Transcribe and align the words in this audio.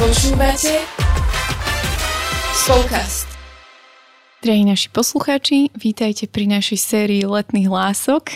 Počúvate 0.00 0.80
Spolkast. 2.56 3.28
Drahí 4.40 4.64
naši 4.64 4.88
poslucháči, 4.88 5.68
vítajte 5.76 6.24
pri 6.24 6.48
našej 6.48 6.78
sérii 6.80 7.28
letných 7.28 7.68
lások. 7.68 8.32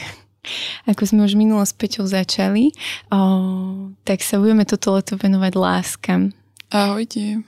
Ako 0.85 1.09
sme 1.09 1.25
už 1.25 1.41
minulo 1.41 1.65
s 1.65 1.73
Peťou 1.73 2.05
začali, 2.05 2.69
o, 3.09 3.97
tak 4.05 4.21
sa 4.21 4.37
budeme 4.37 4.69
toto 4.69 4.93
leto 4.93 5.17
venovať 5.17 5.53
láskam. 5.57 6.37
Ahojte. 6.69 7.41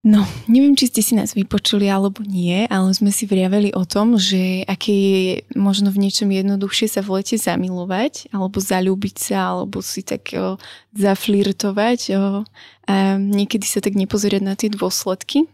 No, 0.00 0.24
neviem, 0.48 0.72
či 0.72 0.88
ste 0.88 1.04
si 1.04 1.12
nás 1.12 1.36
vypočuli 1.36 1.84
alebo 1.84 2.24
nie, 2.24 2.64
ale 2.72 2.88
sme 2.96 3.12
si 3.12 3.28
vriaveli 3.28 3.76
o 3.76 3.84
tom, 3.84 4.16
že 4.16 4.64
aké 4.64 4.96
je 4.96 5.24
možno 5.52 5.92
v 5.92 6.08
niečom 6.08 6.32
jednoduchšie 6.32 6.88
sa 6.88 7.04
v 7.04 7.20
lete 7.20 7.36
zamilovať, 7.36 8.32
alebo 8.32 8.64
zalúbiť 8.64 9.16
sa, 9.20 9.52
alebo 9.52 9.84
si 9.84 10.00
tak 10.00 10.32
o, 10.32 10.56
zaflirtovať 10.90 12.00
o, 12.14 12.42
a 12.90 13.14
niekedy 13.14 13.62
sa 13.62 13.78
tak 13.78 13.94
nepozerať 13.94 14.42
na 14.42 14.58
tie 14.58 14.66
dôsledky. 14.66 15.46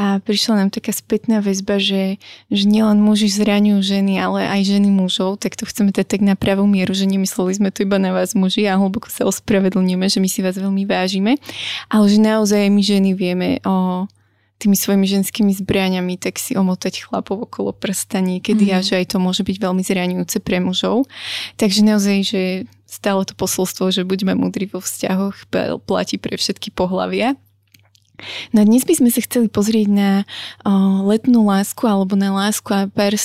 A 0.00 0.24
prišla 0.24 0.64
nám 0.64 0.70
taká 0.72 0.96
spätná 0.96 1.44
väzba, 1.44 1.76
že, 1.76 2.16
že 2.48 2.64
nielen 2.64 3.04
muži 3.04 3.28
zraňujú 3.28 3.84
ženy, 3.84 4.16
ale 4.16 4.48
aj 4.48 4.64
ženy 4.64 4.88
mužov, 4.88 5.44
tak 5.44 5.60
to 5.60 5.68
chceme 5.68 5.92
dať 5.92 6.16
tak 6.16 6.20
na 6.24 6.32
pravú 6.32 6.64
mieru, 6.64 6.96
že 6.96 7.04
nemysleli 7.04 7.60
sme 7.60 7.68
to 7.68 7.84
iba 7.84 8.00
na 8.00 8.16
vás 8.16 8.32
muži 8.32 8.64
a 8.64 8.80
hlboko 8.80 9.12
sa 9.12 9.28
ospravedlníme, 9.28 10.08
že 10.08 10.24
my 10.24 10.28
si 10.32 10.40
vás 10.40 10.56
veľmi 10.56 10.88
vážime, 10.88 11.36
ale 11.92 12.04
že 12.08 12.16
naozaj 12.16 12.72
my 12.72 12.80
ženy 12.80 13.12
vieme 13.12 13.60
o 13.68 14.08
tými 14.62 14.78
svojimi 14.78 15.10
ženskými 15.10 15.52
zbraniami, 15.58 16.14
tak 16.22 16.38
si 16.38 16.54
omotať 16.54 17.10
chlapov 17.10 17.50
okolo 17.50 17.74
prsta 17.74 18.22
niekedy 18.22 18.70
mm-hmm. 18.70 18.78
a 18.78 18.86
že 18.86 18.94
aj 19.02 19.06
to 19.10 19.16
môže 19.18 19.42
byť 19.42 19.58
veľmi 19.58 19.82
zraňujúce 19.82 20.38
pre 20.38 20.62
mužov. 20.62 21.10
Takže 21.58 21.82
naozaj, 21.82 22.18
že 22.22 22.42
stále 22.92 23.24
to 23.24 23.32
posolstvo, 23.32 23.88
že 23.88 24.04
buďme 24.04 24.36
múdri 24.36 24.68
vo 24.68 24.84
vzťahoch, 24.84 25.48
platí 25.88 26.20
pre 26.20 26.36
všetky 26.36 26.76
pohlavia. 26.76 27.40
No 28.52 28.62
a 28.62 28.68
dnes 28.68 28.84
by 28.84 29.00
sme 29.00 29.10
sa 29.10 29.24
chceli 29.24 29.48
pozrieť 29.48 29.88
na 29.88 30.10
o, 30.62 31.02
letnú 31.08 31.48
lásku 31.48 31.82
alebo 31.88 32.14
na 32.14 32.30
lásku 32.30 32.68
a 32.70 32.86
par, 32.86 33.16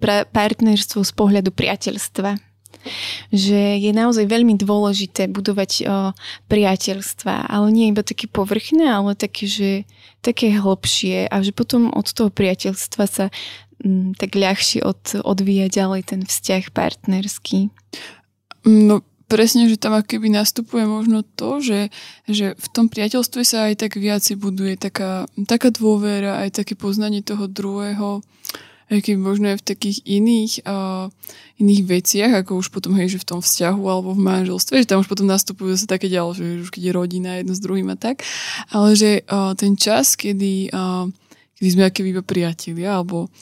pra, 0.00 0.24
partnerstvo 0.26 1.04
z 1.04 1.12
pohľadu 1.12 1.52
priateľstva. 1.52 2.40
Že 3.30 3.78
je 3.78 3.92
naozaj 3.94 4.26
veľmi 4.26 4.58
dôležité 4.58 5.30
budovať 5.30 5.70
o, 5.86 6.10
priateľstva, 6.50 7.46
ale 7.46 7.66
nie 7.70 7.92
iba 7.94 8.02
také 8.02 8.26
povrchné, 8.26 8.90
ale 8.90 9.14
také, 9.14 9.46
že 9.46 9.70
také 10.24 10.50
hlbšie 10.58 11.30
a 11.30 11.36
že 11.44 11.54
potom 11.54 11.92
od 11.94 12.08
toho 12.10 12.32
priateľstva 12.32 13.04
sa 13.06 13.30
m, 13.84 14.16
tak 14.18 14.34
ľahšie 14.34 14.82
od, 14.82 15.22
odvíja 15.22 15.70
ďalej 15.70 16.02
ten 16.08 16.20
vzťah 16.26 16.74
partnerský. 16.74 17.70
No 18.62 19.02
presne, 19.32 19.64
že 19.64 19.80
tam 19.80 19.96
keby 19.96 20.28
nastupuje 20.28 20.84
možno 20.84 21.24
to, 21.24 21.64
že, 21.64 21.88
že 22.28 22.52
v 22.52 22.66
tom 22.68 22.92
priateľstve 22.92 23.40
sa 23.48 23.72
aj 23.72 23.80
tak 23.80 23.96
viac 23.96 24.20
buduje 24.36 24.76
taká, 24.76 25.24
taká 25.48 25.72
dôvera, 25.72 26.44
aj 26.44 26.60
také 26.60 26.76
poznanie 26.76 27.24
toho 27.24 27.48
druhého, 27.48 28.20
aj 28.92 29.00
keby 29.00 29.16
možno 29.16 29.48
aj 29.56 29.64
v 29.64 29.68
takých 29.72 29.98
iných, 30.04 30.68
uh, 30.68 31.08
iných 31.56 31.82
veciach, 31.88 32.32
ako 32.44 32.60
už 32.60 32.68
potom, 32.68 32.92
hej, 33.00 33.16
že 33.16 33.24
v 33.24 33.28
tom 33.32 33.40
vzťahu 33.40 33.82
alebo 33.88 34.12
v 34.12 34.20
manželstve, 34.20 34.84
že 34.84 34.88
tam 34.92 35.00
už 35.00 35.08
potom 35.08 35.24
nastupujú 35.24 35.80
sa 35.80 35.88
také 35.88 36.12
ďalšie, 36.12 36.60
že 36.60 36.62
už 36.68 36.70
keď 36.70 36.82
je 36.84 36.92
rodina 36.92 37.40
jedno 37.40 37.56
s 37.56 37.64
druhým 37.64 37.88
a 37.88 37.96
tak, 37.96 38.20
ale 38.68 38.92
že 38.92 39.24
uh, 39.24 39.56
ten 39.56 39.80
čas, 39.80 40.12
kedy, 40.12 40.68
uh, 40.76 41.08
kedy 41.56 41.68
sme 41.72 41.88
aké 41.88 42.04
iba 42.04 42.20
priatelia, 42.20 43.00
alebo 43.00 43.32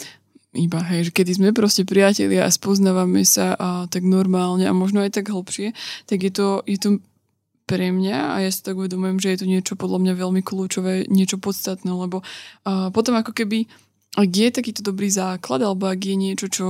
iba, 0.51 0.83
hej, 0.91 1.11
že 1.11 1.13
kedy 1.15 1.33
sme 1.39 1.49
proste 1.55 1.87
priatelia 1.87 2.43
a 2.47 2.51
spoznávame 2.51 3.23
sa 3.23 3.55
a 3.55 3.69
tak 3.87 4.03
normálne 4.03 4.67
a 4.67 4.75
možno 4.75 4.99
aj 5.03 5.15
tak 5.15 5.31
hlbšie, 5.31 5.75
tak 6.11 6.19
je 6.27 6.33
to, 6.35 6.49
je 6.67 6.79
to 6.79 6.91
pre 7.71 7.95
mňa 7.95 8.35
a 8.35 8.37
ja 8.43 8.51
si 8.51 8.67
tak 8.67 8.75
uvedomujem, 8.75 9.23
že 9.23 9.31
je 9.31 9.39
to 9.39 9.47
niečo 9.47 9.75
podľa 9.79 10.03
mňa 10.03 10.13
veľmi 10.19 10.43
kľúčové, 10.43 11.07
niečo 11.07 11.39
podstatné, 11.39 11.87
lebo 11.87 12.27
a 12.67 12.91
potom 12.91 13.15
ako 13.15 13.31
keby 13.31 13.71
ak 14.19 14.27
je 14.27 14.49
takýto 14.51 14.83
dobrý 14.83 15.07
základ, 15.07 15.63
alebo 15.63 15.87
ak 15.87 16.03
je 16.03 16.17
niečo, 16.19 16.47
čo 16.51 16.67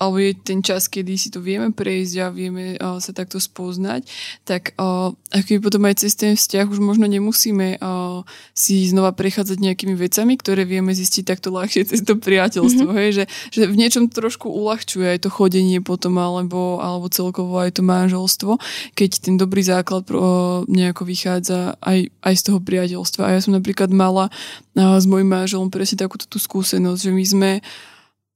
alebo 0.00 0.18
je 0.18 0.32
ten 0.34 0.64
čas, 0.64 0.90
kedy 0.90 1.14
si 1.14 1.28
to 1.30 1.38
vieme 1.38 1.70
prejsť 1.70 2.14
a 2.18 2.26
vieme 2.32 2.74
uh, 2.74 2.98
sa 2.98 3.14
takto 3.14 3.38
spoznať, 3.38 4.08
tak 4.42 4.74
uh, 4.80 5.14
ako 5.30 5.62
potom 5.62 5.86
aj 5.86 6.02
cez 6.02 6.18
ten 6.18 6.34
vzťah 6.34 6.66
už 6.66 6.80
možno 6.82 7.06
nemusíme 7.06 7.78
uh, 7.78 8.26
si 8.56 8.88
znova 8.90 9.14
prechádzať 9.14 9.62
nejakými 9.62 9.94
vecami, 9.94 10.34
ktoré 10.40 10.66
vieme 10.66 10.90
zistiť 10.90 11.22
takto 11.22 11.54
ľahšie 11.54 11.86
cez 11.86 12.02
to 12.02 12.18
priateľstvo, 12.18 12.88
mm-hmm. 12.88 13.02
hej, 13.04 13.10
že, 13.22 13.24
že 13.54 13.62
v 13.70 13.78
niečom 13.78 14.10
trošku 14.10 14.50
uľahčuje 14.50 15.06
aj 15.06 15.18
to 15.22 15.30
chodenie 15.30 15.78
potom, 15.78 16.18
alebo, 16.18 16.82
alebo 16.82 17.06
celkovo 17.12 17.62
aj 17.62 17.78
to 17.78 17.82
manželstvo, 17.86 18.58
keď 18.98 19.10
ten 19.22 19.34
dobrý 19.38 19.62
základ 19.62 20.02
uh, 20.10 20.66
nejako 20.66 21.06
vychádza 21.06 21.78
aj, 21.78 22.10
aj 22.26 22.34
z 22.34 22.42
toho 22.42 22.58
priateľstva. 22.58 23.22
A 23.28 23.34
ja 23.38 23.40
som 23.44 23.54
napríklad 23.54 23.92
mala 23.94 24.32
uh, 24.32 24.98
s 24.98 25.06
mojim 25.06 25.30
manželom 25.30 25.70
presne 25.70 26.00
takúto 26.00 26.26
tú 26.26 26.42
skúsenosť, 26.42 27.00
že 27.06 27.12
my 27.14 27.24
sme 27.24 27.50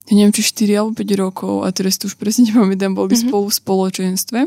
ja 0.07 0.13
neviem, 0.15 0.35
či 0.35 0.43
4 0.43 0.79
alebo 0.79 0.93
5 0.95 1.23
rokov 1.23 1.55
a 1.67 1.69
teraz 1.75 1.99
tu 1.99 2.07
už 2.07 2.15
presne 2.15 2.47
nepamätám, 2.51 2.95
boli 2.95 3.15
mm-hmm. 3.15 3.31
spolu 3.31 3.47
v 3.51 3.59
spoločenstve. 3.59 4.39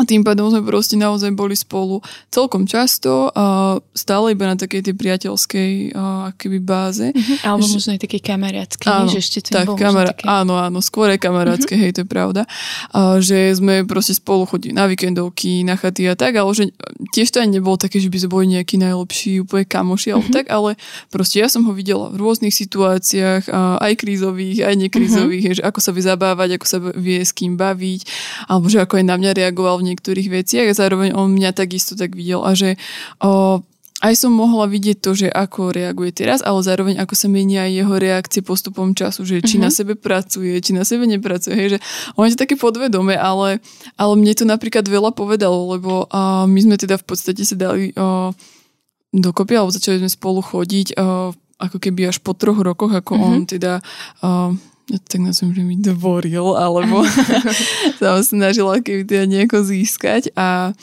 A 0.00 0.08
tým 0.08 0.24
pádom 0.24 0.48
sme 0.48 0.64
proste 0.64 0.96
naozaj 0.96 1.36
boli 1.36 1.52
spolu 1.52 2.00
celkom 2.32 2.64
často 2.64 3.28
a 3.36 3.76
stále 3.92 4.32
iba 4.32 4.48
na 4.48 4.56
takej 4.56 4.88
tej 4.88 4.94
priateľskej 4.96 5.92
a, 5.92 6.32
akoby 6.32 6.58
báze. 6.64 7.12
Mm-hmm. 7.12 7.44
Alebo 7.44 7.68
že, 7.68 7.72
možno 7.76 7.90
aj 7.92 8.00
také 8.00 8.18
kamarátske, 8.24 8.88
áno, 8.88 9.12
že 9.12 9.20
ešte 9.20 9.52
to 9.52 9.60
tak, 9.60 9.68
kamar- 9.76 10.16
také... 10.16 10.24
Áno, 10.24 10.56
áno, 10.56 10.80
skôr 10.80 11.12
aj 11.12 11.20
kamarátske, 11.20 11.76
mm-hmm. 11.76 11.92
hej, 11.92 11.92
to 11.92 12.00
je 12.02 12.08
pravda. 12.08 12.48
A, 12.88 13.20
že 13.20 13.52
sme 13.52 13.84
proste 13.84 14.16
spolu 14.16 14.48
chodili 14.48 14.72
na 14.72 14.88
víkendovky, 14.88 15.60
na 15.60 15.76
chaty 15.76 16.08
a 16.08 16.16
tak, 16.16 16.40
ale 16.40 16.48
že 16.56 16.72
tiež 17.12 17.28
to 17.28 17.44
aj 17.44 17.52
nebolo 17.52 17.76
také, 17.76 18.00
že 18.00 18.08
by 18.08 18.16
sme 18.16 18.30
boli 18.32 18.46
nejakí 18.48 18.80
najlepší 18.80 19.44
úplne 19.44 19.68
kamoši 19.68 20.16
alebo 20.16 20.24
mm-hmm. 20.24 20.38
tak, 20.40 20.48
ale 20.48 20.80
proste 21.12 21.44
ja 21.44 21.52
som 21.52 21.68
ho 21.68 21.72
videla 21.76 22.08
v 22.08 22.16
rôznych 22.16 22.56
situáciách, 22.56 23.44
aj 23.76 23.92
krízových, 24.00 24.72
aj 24.72 24.74
nekrízových, 24.88 25.52
mm-hmm. 25.52 25.60
hej, 25.60 25.60
že 25.60 25.68
ako 25.68 25.78
sa 25.84 25.92
vie 25.92 26.04
zabávať, 26.08 26.48
ako 26.56 26.64
sa 26.64 26.78
vie 26.80 27.20
s 27.20 27.36
kým 27.36 27.60
baviť, 27.60 28.00
alebo 28.48 28.72
že 28.72 28.80
ako 28.80 28.96
aj 28.96 29.04
na 29.04 29.20
mňa 29.20 29.36
reagoval 29.36 29.81
v 29.82 29.92
niektorých 29.92 30.28
veciach 30.30 30.70
a 30.70 30.78
zároveň 30.78 31.18
on 31.18 31.34
mňa 31.34 31.50
takisto 31.50 31.98
tak 31.98 32.14
videl 32.14 32.46
a 32.46 32.54
že 32.54 32.78
o, 33.18 33.60
aj 34.02 34.14
som 34.18 34.34
mohla 34.34 34.66
vidieť 34.66 34.98
to, 34.98 35.14
že 35.14 35.28
ako 35.30 35.70
reaguje 35.70 36.10
teraz, 36.10 36.42
ale 36.42 36.58
zároveň 36.66 36.98
ako 36.98 37.14
sa 37.14 37.30
menia 37.30 37.70
aj 37.70 37.72
jeho 37.74 37.94
reakcie 38.02 38.42
postupom 38.42 38.98
času, 38.98 39.22
že 39.22 39.38
či 39.38 39.58
mm-hmm. 39.58 39.62
na 39.62 39.70
sebe 39.70 39.94
pracuje, 39.94 40.54
či 40.58 40.74
na 40.74 40.82
sebe 40.82 41.06
nepracuje, 41.06 41.54
hej, 41.54 41.68
že 41.74 41.78
on 42.18 42.26
je 42.26 42.34
také 42.34 42.58
podvedome, 42.58 43.14
ale, 43.14 43.62
ale 43.94 44.12
mne 44.18 44.34
to 44.34 44.42
napríklad 44.42 44.82
veľa 44.90 45.14
povedalo, 45.14 45.78
lebo 45.78 46.10
uh, 46.10 46.50
my 46.50 46.60
sme 46.62 46.74
teda 46.74 46.98
v 46.98 47.06
podstate 47.06 47.46
sa 47.46 47.54
dali 47.54 47.94
uh, 47.94 48.34
dokopy, 49.14 49.54
alebo 49.54 49.70
začali 49.70 50.02
sme 50.02 50.10
spolu 50.10 50.42
chodiť 50.42 50.98
uh, 50.98 51.30
ako 51.62 51.78
keby 51.78 52.10
až 52.10 52.18
po 52.18 52.34
troch 52.34 52.58
rokoch, 52.58 52.90
ako 52.90 53.14
mm-hmm. 53.14 53.30
on 53.30 53.40
teda 53.46 53.78
uh, 54.26 54.50
ja 54.90 54.98
to 54.98 55.06
tak 55.06 55.22
nazvem, 55.22 55.54
že 55.54 55.62
mi 55.62 55.76
dvoril, 55.78 56.58
alebo 56.58 57.06
sa 58.02 58.18
snažila 58.24 58.82
keby 58.82 59.06
teda 59.06 59.24
nejako 59.30 59.62
získať. 59.62 60.34
A 60.34 60.74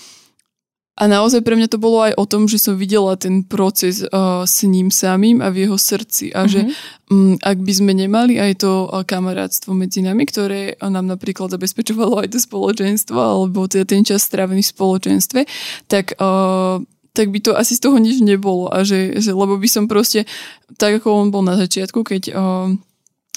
a 1.00 1.08
naozaj 1.08 1.48
pre 1.48 1.56
mňa 1.56 1.72
to 1.72 1.80
bolo 1.80 2.04
aj 2.04 2.14
o 2.20 2.28
tom, 2.28 2.52
že 2.52 2.60
som 2.60 2.76
videla 2.76 3.16
ten 3.16 3.40
proces 3.48 4.04
uh, 4.04 4.44
s 4.44 4.68
ním 4.68 4.92
samým 4.92 5.40
a 5.40 5.48
v 5.48 5.64
jeho 5.64 5.80
srdci. 5.80 6.36
A 6.36 6.44
mm-hmm. 6.44 6.52
že 6.52 6.60
um, 7.08 7.40
ak 7.40 7.56
by 7.64 7.72
sme 7.72 7.96
nemali 7.96 8.36
aj 8.36 8.68
to 8.68 8.84
uh, 8.84 9.08
kamarátstvo 9.08 9.72
medzi 9.72 10.04
nami, 10.04 10.28
ktoré 10.28 10.76
nám 10.84 11.08
napríklad 11.08 11.56
zabezpečovalo 11.56 12.20
aj 12.20 12.36
to 12.36 12.40
spoločenstvo 12.44 13.16
alebo 13.16 13.72
teda 13.72 13.88
ten 13.88 14.04
čas 14.04 14.28
strávený 14.28 14.60
v 14.60 14.74
spoločenstve, 14.76 15.42
tak 15.88 16.20
uh, 16.20 16.84
tak 17.16 17.32
by 17.32 17.40
to 17.42 17.56
asi 17.56 17.80
z 17.80 17.84
toho 17.88 17.96
nič 17.96 18.20
nebolo. 18.20 18.68
A 18.68 18.84
že, 18.84 19.24
že 19.24 19.32
lebo 19.32 19.56
by 19.56 19.72
som 19.72 19.88
proste 19.88 20.28
tak 20.76 21.00
ako 21.00 21.16
on 21.16 21.28
bol 21.32 21.48
na 21.48 21.56
začiatku, 21.56 22.04
keď 22.04 22.36
uh, 22.36 22.76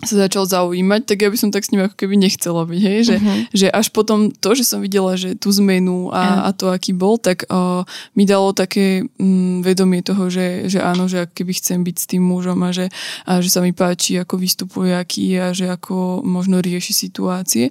sa 0.02 0.26
začal 0.26 0.50
zaujímať, 0.50 1.06
tak 1.06 1.22
ja 1.22 1.28
by 1.30 1.38
som 1.38 1.54
tak 1.54 1.62
s 1.62 1.70
ním 1.70 1.86
ako 1.86 1.94
keby 1.94 2.18
nechcela 2.18 2.66
byť, 2.66 2.82
hej? 2.82 3.00
Že, 3.06 3.16
uh-huh. 3.22 3.38
že 3.54 3.66
až 3.70 3.86
potom 3.94 4.34
to, 4.34 4.50
že 4.58 4.66
som 4.66 4.82
videla, 4.82 5.14
že 5.14 5.38
tú 5.38 5.54
zmenu 5.54 6.10
a, 6.10 6.18
uh-huh. 6.18 6.42
a 6.42 6.48
to, 6.50 6.64
aký 6.74 6.90
bol, 6.90 7.22
tak 7.22 7.46
uh, 7.46 7.86
mi 8.18 8.26
dalo 8.26 8.50
také 8.50 9.06
um, 9.22 9.62
vedomie 9.62 10.02
toho, 10.02 10.26
že, 10.26 10.66
že 10.66 10.82
áno, 10.82 11.06
že 11.06 11.30
keby 11.30 11.54
chcem 11.54 11.86
byť 11.86 11.96
s 12.02 12.08
tým 12.10 12.22
mužom 12.24 12.58
a 12.66 12.74
že, 12.74 12.90
a 13.22 13.38
že 13.38 13.48
sa 13.52 13.62
mi 13.62 13.70
páči, 13.70 14.18
ako 14.18 14.42
vystupuje, 14.42 14.90
aký 14.90 15.38
je 15.38 15.38
a 15.38 15.50
že 15.54 15.66
ako 15.70 16.26
možno 16.26 16.58
rieši 16.58 16.90
situácie. 16.90 17.70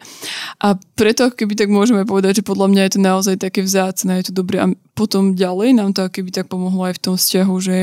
A 0.63 0.79
preto 0.95 1.35
keby 1.35 1.59
tak 1.59 1.67
môžeme 1.67 2.07
povedať, 2.07 2.39
že 2.39 2.47
podľa 2.47 2.71
mňa 2.71 2.81
je 2.87 2.93
to 2.95 3.01
naozaj 3.03 3.35
také 3.43 3.59
vzácne, 3.59 4.23
je 4.23 4.31
to 4.31 4.39
dobré 4.39 4.63
a 4.63 4.71
potom 4.95 5.35
ďalej 5.35 5.75
nám 5.75 5.91
to 5.91 6.07
keby 6.07 6.31
tak 6.31 6.47
pomohlo 6.47 6.87
aj 6.87 6.95
v 6.95 7.03
tom 7.11 7.15
vzťahu, 7.19 7.55
že 7.59 7.77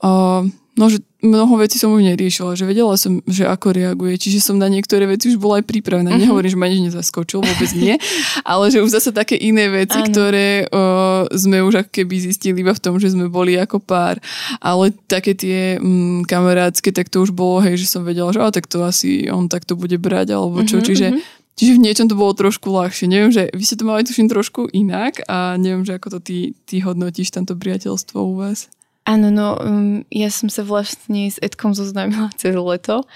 uh, 0.00 0.48
no, 0.80 0.88
že 0.88 1.04
mnoho 1.20 1.60
vecí 1.60 1.76
som 1.76 1.92
už 1.92 2.00
neriešila, 2.00 2.56
že 2.56 2.64
vedela 2.64 2.96
som, 2.96 3.20
že 3.28 3.44
ako 3.44 3.76
reaguje, 3.76 4.16
čiže 4.16 4.40
som 4.40 4.56
na 4.56 4.72
niektoré 4.72 5.04
veci 5.04 5.28
už 5.28 5.36
bola 5.36 5.60
aj 5.60 5.68
pripravená. 5.68 6.08
Uh-huh. 6.08 6.22
Nehovorím, 6.24 6.50
že 6.50 6.56
ma 6.56 6.72
nič 6.72 6.80
nezaskočil, 6.88 7.44
vôbec 7.44 7.70
nie, 7.76 8.00
ale 8.48 8.72
že 8.72 8.80
už 8.80 8.88
zase 8.88 9.12
také 9.12 9.36
iné 9.36 9.68
veci, 9.68 10.00
ano. 10.00 10.08
ktoré 10.08 10.64
o, 10.72 11.28
sme 11.36 11.60
už 11.60 11.84
ako 11.84 11.90
keby 11.92 12.14
zistili 12.32 12.64
iba 12.64 12.72
v 12.72 12.80
tom, 12.80 12.96
že 12.96 13.12
sme 13.12 13.28
boli 13.28 13.60
ako 13.60 13.84
pár. 13.84 14.16
Ale 14.64 14.96
také 15.04 15.36
tie 15.36 15.76
mm, 15.76 16.24
kamarátske, 16.24 16.88
tak 16.96 17.12
to 17.12 17.20
už 17.20 17.36
bolo, 17.36 17.60
hej, 17.60 17.76
že 17.76 17.86
som 17.92 18.00
vedela, 18.00 18.32
že 18.32 18.40
o, 18.40 18.48
tak 18.48 18.64
to 18.64 18.80
asi 18.80 19.28
on 19.28 19.52
takto 19.52 19.76
bude 19.76 20.00
brať, 20.00 20.32
alebo 20.32 20.64
čo. 20.64 20.80
Uh-huh, 20.80 20.88
čiže 20.88 21.08
uh-huh 21.12 21.38
čiže 21.60 21.76
v 21.76 21.84
niečom 21.84 22.08
to 22.08 22.16
bolo 22.16 22.32
trošku 22.32 22.72
ľahšie. 22.72 23.04
Neviem, 23.04 23.36
že 23.36 23.52
vy 23.52 23.60
ste 23.60 23.76
to 23.76 23.84
mali 23.84 24.00
tuším 24.00 24.32
trošku 24.32 24.72
inak 24.72 25.20
a 25.28 25.60
neviem, 25.60 25.84
že 25.84 26.00
ako 26.00 26.16
to 26.16 26.18
ty, 26.24 26.56
ty 26.64 26.80
hodnotíš 26.80 27.36
tamto 27.36 27.52
priateľstvo 27.52 28.16
u 28.16 28.40
vás. 28.40 28.72
Áno, 29.08 29.32
no 29.32 29.56
um, 29.56 30.04
ja 30.12 30.28
som 30.28 30.52
sa 30.52 30.60
vlastne 30.60 31.32
s 31.32 31.40
Edkom 31.40 31.72
zoznámila 31.72 32.28
cez 32.40 32.52
leto 32.52 33.08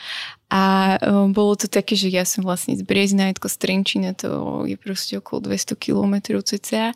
a 0.54 0.96
um, 1.02 1.34
bolo 1.34 1.58
to 1.58 1.66
také, 1.66 1.98
že 1.98 2.08
ja 2.14 2.22
som 2.22 2.46
vlastne 2.46 2.78
z 2.78 2.86
Briezna, 2.86 3.28
Edko 3.28 3.50
z 3.50 3.58
Trenčína, 3.58 4.14
to 4.14 4.62
je 4.64 4.78
proste 4.78 5.19
okolo 5.19 5.50
200 5.50 5.75
km 5.75 6.40
cca 6.46 6.94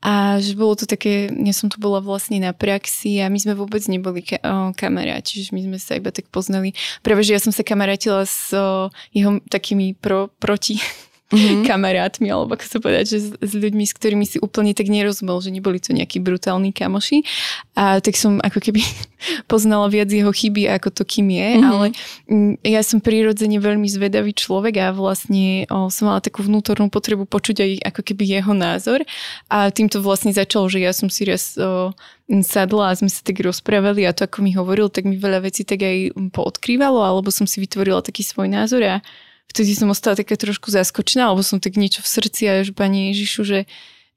a 0.00 0.40
že 0.40 0.56
bolo 0.56 0.72
to 0.72 0.88
také, 0.88 1.28
ja 1.30 1.54
som 1.54 1.68
tu 1.68 1.76
bola 1.76 2.00
vlastne 2.00 2.40
na 2.40 2.56
praxi 2.56 3.20
a 3.20 3.28
my 3.28 3.38
sme 3.38 3.54
vôbec 3.54 3.84
neboli 3.86 4.24
ka- 4.24 4.40
kamaráti, 4.72 5.44
že 5.44 5.52
my 5.52 5.68
sme 5.68 5.78
sa 5.78 6.00
iba 6.00 6.10
tak 6.10 6.32
poznali. 6.32 6.72
Práve, 7.04 7.22
že 7.22 7.36
ja 7.36 7.40
som 7.44 7.52
sa 7.52 7.60
kamarátila 7.60 8.24
s 8.24 8.50
o, 8.56 8.88
jeho 9.12 9.36
takými 9.52 9.94
pro, 9.94 10.32
proti 10.40 10.80
mm-hmm. 11.34 11.66
kamarátmi, 11.68 12.30
alebo 12.30 12.54
ako 12.54 12.64
sa 12.64 12.78
povedať, 12.78 13.04
že 13.10 13.18
s, 13.18 13.28
s 13.34 13.52
ľuďmi, 13.52 13.82
s 13.82 13.92
ktorými 13.92 14.24
si 14.24 14.38
úplne 14.38 14.70
tak 14.70 14.86
nerozumel, 14.86 15.42
že 15.42 15.50
neboli 15.50 15.82
to 15.82 15.90
nejakí 15.90 16.22
brutálni 16.22 16.70
kamoši. 16.70 17.26
A 17.74 17.98
tak 17.98 18.14
som 18.14 18.38
ako 18.38 18.62
keby 18.62 18.80
poznala 19.50 19.90
viac 19.90 20.08
jeho 20.08 20.30
chyby, 20.30 20.70
ako 20.70 20.94
to 20.94 21.02
kým 21.02 21.34
je, 21.34 21.48
mm-hmm. 21.58 21.68
ale 21.68 21.86
m, 22.30 22.54
ja 22.62 22.80
som 22.86 23.02
prirodzene 23.02 23.58
veľmi 23.58 23.90
zvedavý 23.90 24.30
človek 24.30 24.78
a 24.78 24.86
vlastne 24.94 25.66
o, 25.66 25.90
som 25.90 26.08
mala 26.08 26.22
takú 26.22 26.46
vnútornú 26.46 26.86
potrebu 26.88 27.26
počuť 27.26 27.56
aj 27.60 27.70
ako 27.90 28.00
keby 28.06 28.38
jeho 28.38 28.52
názor 28.54 29.02
a 29.50 29.68
týmto 29.74 29.98
vlastne 29.98 30.30
začalo, 30.30 30.70
že 30.70 30.78
ja 30.78 30.94
som 30.94 31.10
si 31.10 31.26
raz 31.26 31.58
o, 31.58 31.90
sadla 32.28 32.92
a 32.92 32.96
sme 32.96 33.12
sa 33.12 33.20
tak 33.20 33.44
rozprávali 33.44 34.08
a 34.08 34.16
to 34.16 34.24
ako 34.24 34.40
mi 34.40 34.56
hovoril, 34.56 34.88
tak 34.88 35.04
mi 35.04 35.20
veľa 35.20 35.44
vecí 35.44 35.66
tak 35.66 35.84
aj 35.84 36.16
poodkrývalo, 36.32 37.04
alebo 37.04 37.28
som 37.28 37.44
si 37.44 37.60
vytvorila 37.60 38.00
taký 38.00 38.24
svoj 38.24 38.48
názor 38.48 38.80
a 38.84 38.94
vtedy 39.54 39.78
som 39.78 39.86
ostala 39.86 40.18
taká 40.18 40.34
trošku 40.34 40.74
zaskočená, 40.74 41.30
alebo 41.30 41.46
som 41.46 41.62
tak 41.62 41.78
niečo 41.78 42.02
v 42.02 42.10
srdci 42.10 42.42
a 42.50 42.66
že 42.66 42.74
Pani 42.74 43.14
Ježišu, 43.14 43.46
že, 43.46 43.60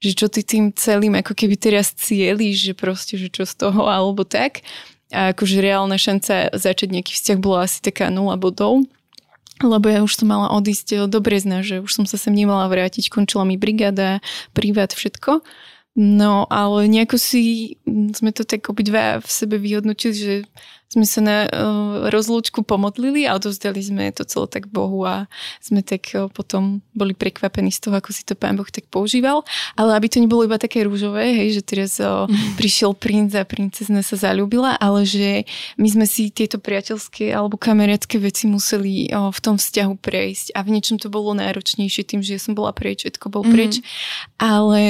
že 0.02 0.10
čo 0.18 0.26
ty 0.26 0.42
tým 0.42 0.74
celým 0.74 1.14
ako 1.14 1.38
keby 1.38 1.54
teraz 1.54 1.94
cieliš, 1.94 2.66
že 2.66 2.74
proste, 2.74 3.14
že 3.14 3.30
čo 3.30 3.46
z 3.46 3.54
toho, 3.54 3.86
alebo 3.86 4.26
tak. 4.26 4.66
A 5.14 5.30
akože 5.30 5.62
reálna 5.62 5.96
šanca 5.96 6.52
začať 6.52 6.90
nejaký 6.90 7.14
vzťah 7.14 7.38
bola 7.38 7.64
asi 7.64 7.78
taká 7.78 8.10
nula 8.10 8.34
bodov 8.34 8.84
lebo 9.58 9.90
ja 9.90 10.06
už 10.06 10.14
som 10.14 10.30
mala 10.30 10.54
odísť 10.54 11.10
do 11.10 11.18
Brezna, 11.18 11.66
že 11.66 11.82
už 11.82 11.90
som 11.90 12.04
sa 12.06 12.14
sem 12.14 12.30
nemala 12.30 12.70
vrátiť, 12.70 13.10
končila 13.10 13.42
mi 13.42 13.58
brigáda, 13.58 14.22
privát, 14.54 14.94
všetko. 14.94 15.42
No, 15.98 16.46
ale 16.46 16.86
nejako 16.86 17.18
si 17.18 17.74
sme 18.14 18.30
to 18.30 18.46
tak 18.46 18.70
obidva 18.70 19.18
v 19.18 19.26
sebe 19.26 19.58
vyhodnotili, 19.58 20.14
že 20.14 20.34
sme 20.88 21.04
sa 21.04 21.20
na 21.20 21.36
uh, 21.44 22.08
rozlúčku 22.08 22.64
pomodlili 22.64 23.28
a 23.28 23.36
odovzdali 23.36 23.76
sme 23.84 24.08
to 24.08 24.24
celé 24.24 24.48
tak 24.48 24.72
Bohu 24.72 25.04
a 25.04 25.28
sme 25.60 25.84
tak 25.84 26.08
uh, 26.16 26.32
potom 26.32 26.80
boli 26.96 27.12
prekvapení 27.12 27.68
z 27.68 27.84
toho, 27.84 28.00
ako 28.00 28.10
si 28.16 28.24
to 28.24 28.32
Pán 28.32 28.56
Boh 28.56 28.68
tak 28.72 28.88
používal. 28.88 29.44
Ale 29.76 29.92
aby 29.92 30.08
to 30.08 30.16
nebolo 30.16 30.48
iba 30.48 30.56
také 30.56 30.88
rúžové, 30.88 31.36
hej, 31.36 31.60
že 31.60 31.62
teraz 31.62 32.00
uh, 32.00 32.24
prišiel 32.56 32.96
princ 32.96 33.36
a 33.36 33.44
princezna 33.44 34.00
sa 34.00 34.16
zalúbila, 34.16 34.80
ale 34.80 35.04
že 35.04 35.44
my 35.76 35.88
sme 35.92 36.06
si 36.08 36.32
tieto 36.32 36.56
priateľské 36.56 37.36
alebo 37.36 37.60
kamarátske 37.60 38.16
veci 38.16 38.48
museli 38.48 39.12
v 39.12 39.38
tom 39.44 39.60
vzťahu 39.60 39.94
prejsť 40.00 40.56
a 40.56 40.64
v 40.64 40.72
niečom 40.72 40.96
to 40.96 41.12
bolo 41.12 41.36
náročnejšie 41.36 42.02
tým, 42.08 42.24
že 42.24 42.36
ja 42.36 42.40
som 42.40 42.56
bola 42.56 42.72
preč, 42.72 43.04
všetko 43.04 43.28
bol 43.28 43.44
preč. 43.44 43.78
Mm-hmm. 43.78 44.40
Ale 44.40 44.82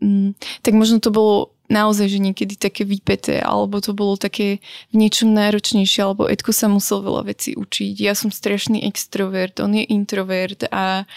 um, 0.00 0.32
tak 0.64 0.72
možno 0.72 1.04
to 1.04 1.12
bolo 1.12 1.53
naozaj, 1.68 2.06
že 2.12 2.20
niekedy 2.20 2.54
také 2.60 2.84
vypeté, 2.84 3.40
alebo 3.40 3.80
to 3.80 3.96
bolo 3.96 4.20
také 4.20 4.60
v 4.92 4.94
niečom 5.00 5.32
náročnejšie, 5.32 6.04
alebo 6.04 6.28
Edko 6.28 6.52
sa 6.52 6.68
musel 6.68 7.00
veľa 7.00 7.28
vecí 7.28 7.56
učiť. 7.56 7.94
Ja 8.00 8.12
som 8.12 8.28
strašný 8.28 8.84
extrovert, 8.84 9.56
on 9.64 9.72
je 9.72 9.84
introvert 9.88 10.68
a 10.68 11.08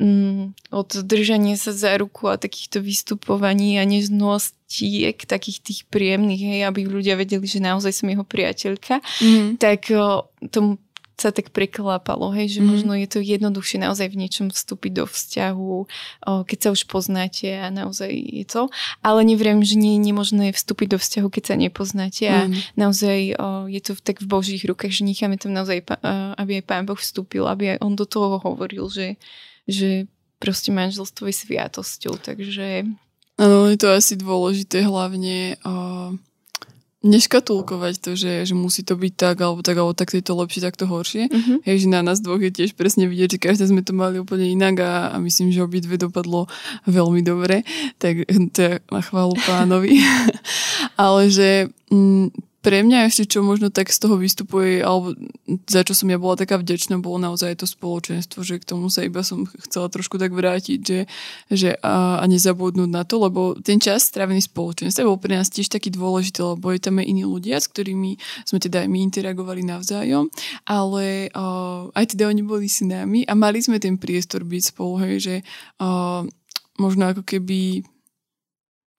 mm, 0.00 0.72
od 0.72 0.90
držania 1.04 1.60
sa 1.60 1.76
za 1.76 2.00
ruku 2.00 2.32
a 2.32 2.40
takýchto 2.40 2.80
vystupovaní 2.80 3.76
a 3.76 3.84
neznostiek, 3.84 5.20
takých 5.28 5.58
tých 5.60 5.80
príjemných, 5.92 6.42
hej, 6.42 6.60
aby 6.64 6.88
ľudia 6.88 7.20
vedeli, 7.20 7.44
že 7.44 7.60
naozaj 7.60 7.92
som 7.92 8.08
jeho 8.08 8.24
priateľka, 8.24 9.04
mm. 9.20 9.60
tak 9.60 9.92
o, 9.92 10.32
tomu 10.48 10.80
sa 11.20 11.30
tak 11.30 11.52
preklápalo, 11.52 12.32
hej, 12.32 12.56
že 12.56 12.60
mm. 12.60 12.66
možno 12.66 12.92
je 12.96 13.04
to 13.04 13.18
jednoduchšie 13.20 13.84
naozaj 13.84 14.08
v 14.08 14.20
niečom 14.24 14.46
vstúpiť 14.48 14.92
do 14.98 15.04
vzťahu, 15.04 15.74
keď 16.48 16.58
sa 16.58 16.68
už 16.72 16.88
poznáte 16.88 17.48
a 17.60 17.68
naozaj 17.68 18.08
je 18.08 18.44
to. 18.48 18.72
Ale 19.04 19.20
neviem, 19.22 19.60
že 19.60 19.76
nie 19.76 20.00
je 20.00 20.04
nemožné 20.08 20.56
vstúpiť 20.56 20.96
do 20.96 20.98
vzťahu, 20.98 21.28
keď 21.28 21.42
sa 21.44 21.54
nepoznáte 21.60 22.24
a 22.24 22.48
mm. 22.48 22.74
naozaj 22.80 23.16
je 23.68 23.80
to 23.84 23.92
tak 24.00 24.24
v 24.24 24.26
Božích 24.26 24.64
rukách, 24.64 24.90
že 24.90 25.04
necháme 25.04 25.36
tam 25.36 25.52
naozaj, 25.52 25.84
aby 26.40 26.58
aj 26.58 26.64
Pán 26.64 26.88
Boh 26.88 26.96
vstúpil, 26.96 27.44
aby 27.44 27.76
aj 27.76 27.84
On 27.84 27.92
do 27.92 28.08
toho 28.08 28.40
hovoril, 28.40 28.88
že, 28.88 29.20
že 29.68 30.08
proste 30.40 30.72
manželstvo 30.72 31.28
je 31.28 31.36
sviatosťou, 31.36 32.16
takže... 32.16 32.88
Áno, 33.40 33.72
je 33.72 33.78
to 33.80 33.88
asi 33.92 34.20
dôležité 34.20 34.84
hlavne 34.84 35.56
uh, 35.64 36.12
neškatulkovať 37.00 37.94
to, 38.04 38.10
že, 38.12 38.44
že 38.44 38.54
musí 38.54 38.84
to 38.84 38.92
byť 38.92 39.12
tak, 39.16 39.36
alebo 39.40 39.64
tak, 39.64 39.76
alebo 39.80 39.96
tak, 39.96 40.12
je 40.12 40.20
to 40.20 40.36
lepšie, 40.36 40.60
tak 40.60 40.76
to 40.76 40.84
horšie. 40.84 41.32
Mm-hmm. 41.32 41.58
Hej, 41.64 41.76
že 41.84 41.88
na 41.88 42.04
nás 42.04 42.20
dvoch 42.20 42.40
je 42.44 42.52
tiež 42.52 42.76
presne 42.76 43.08
vidieť, 43.08 43.36
že 43.36 43.42
každá 43.42 43.64
sme 43.64 43.80
to 43.80 43.96
mali 43.96 44.20
úplne 44.20 44.44
inak 44.44 44.84
a, 44.84 44.92
a 45.12 45.16
myslím, 45.24 45.48
že 45.48 45.64
obidve 45.64 45.96
dopadlo 45.96 46.44
veľmi 46.84 47.24
dobre. 47.24 47.64
Tak 47.96 48.28
to 48.52 48.58
je 48.60 48.72
na 48.92 49.00
chválu 49.00 49.32
pánovi. 49.48 50.04
Ale 51.00 51.32
že 51.32 51.72
m, 51.88 52.28
mm, 52.28 52.49
pre 52.60 52.84
mňa 52.84 53.08
ešte, 53.08 53.24
čo 53.36 53.40
možno 53.40 53.72
tak 53.72 53.88
z 53.88 54.04
toho 54.04 54.20
vystupuje, 54.20 54.84
alebo 54.84 55.16
za 55.64 55.80
čo 55.80 55.96
som 55.96 56.12
ja 56.12 56.20
bola 56.20 56.36
taká 56.36 56.60
vďačná, 56.60 57.00
bolo 57.00 57.16
naozaj 57.16 57.56
to 57.56 57.64
spoločenstvo, 57.64 58.44
že 58.44 58.60
k 58.60 58.68
tomu 58.68 58.92
sa 58.92 59.00
iba 59.00 59.24
som 59.24 59.48
chcela 59.64 59.88
trošku 59.88 60.20
tak 60.20 60.36
vrátiť, 60.36 60.78
že, 60.84 61.00
že 61.48 61.70
a, 61.80 62.20
a 62.20 62.24
nezabudnúť 62.28 62.90
na 62.92 63.08
to, 63.08 63.16
lebo 63.16 63.56
ten 63.56 63.80
čas 63.80 64.04
strávený 64.04 64.44
spoločenstvo 64.44 65.08
bol 65.08 65.16
pre 65.16 65.40
nás 65.40 65.48
tiež 65.48 65.72
taký 65.72 65.88
dôležitý, 65.88 66.44
lebo 66.44 66.68
je 66.68 66.80
tam 66.84 67.00
aj 67.00 67.06
iní 67.08 67.24
ľudia, 67.24 67.56
s 67.56 67.72
ktorými 67.72 68.20
sme 68.44 68.60
teda 68.60 68.84
aj 68.84 68.88
my 68.92 68.98
interagovali 69.08 69.64
navzájom, 69.64 70.28
ale 70.68 71.32
a, 71.32 71.44
aj 71.96 72.04
teda 72.12 72.28
oni 72.28 72.44
boli 72.44 72.68
s 72.68 72.84
nami 72.84 73.24
a 73.24 73.32
mali 73.32 73.64
sme 73.64 73.80
ten 73.80 73.96
priestor 73.96 74.44
byť 74.44 74.62
spolu, 74.76 74.94
hej, 75.08 75.14
že 75.16 75.36
a, 75.80 76.28
možno 76.76 77.08
ako 77.08 77.24
keby 77.24 77.88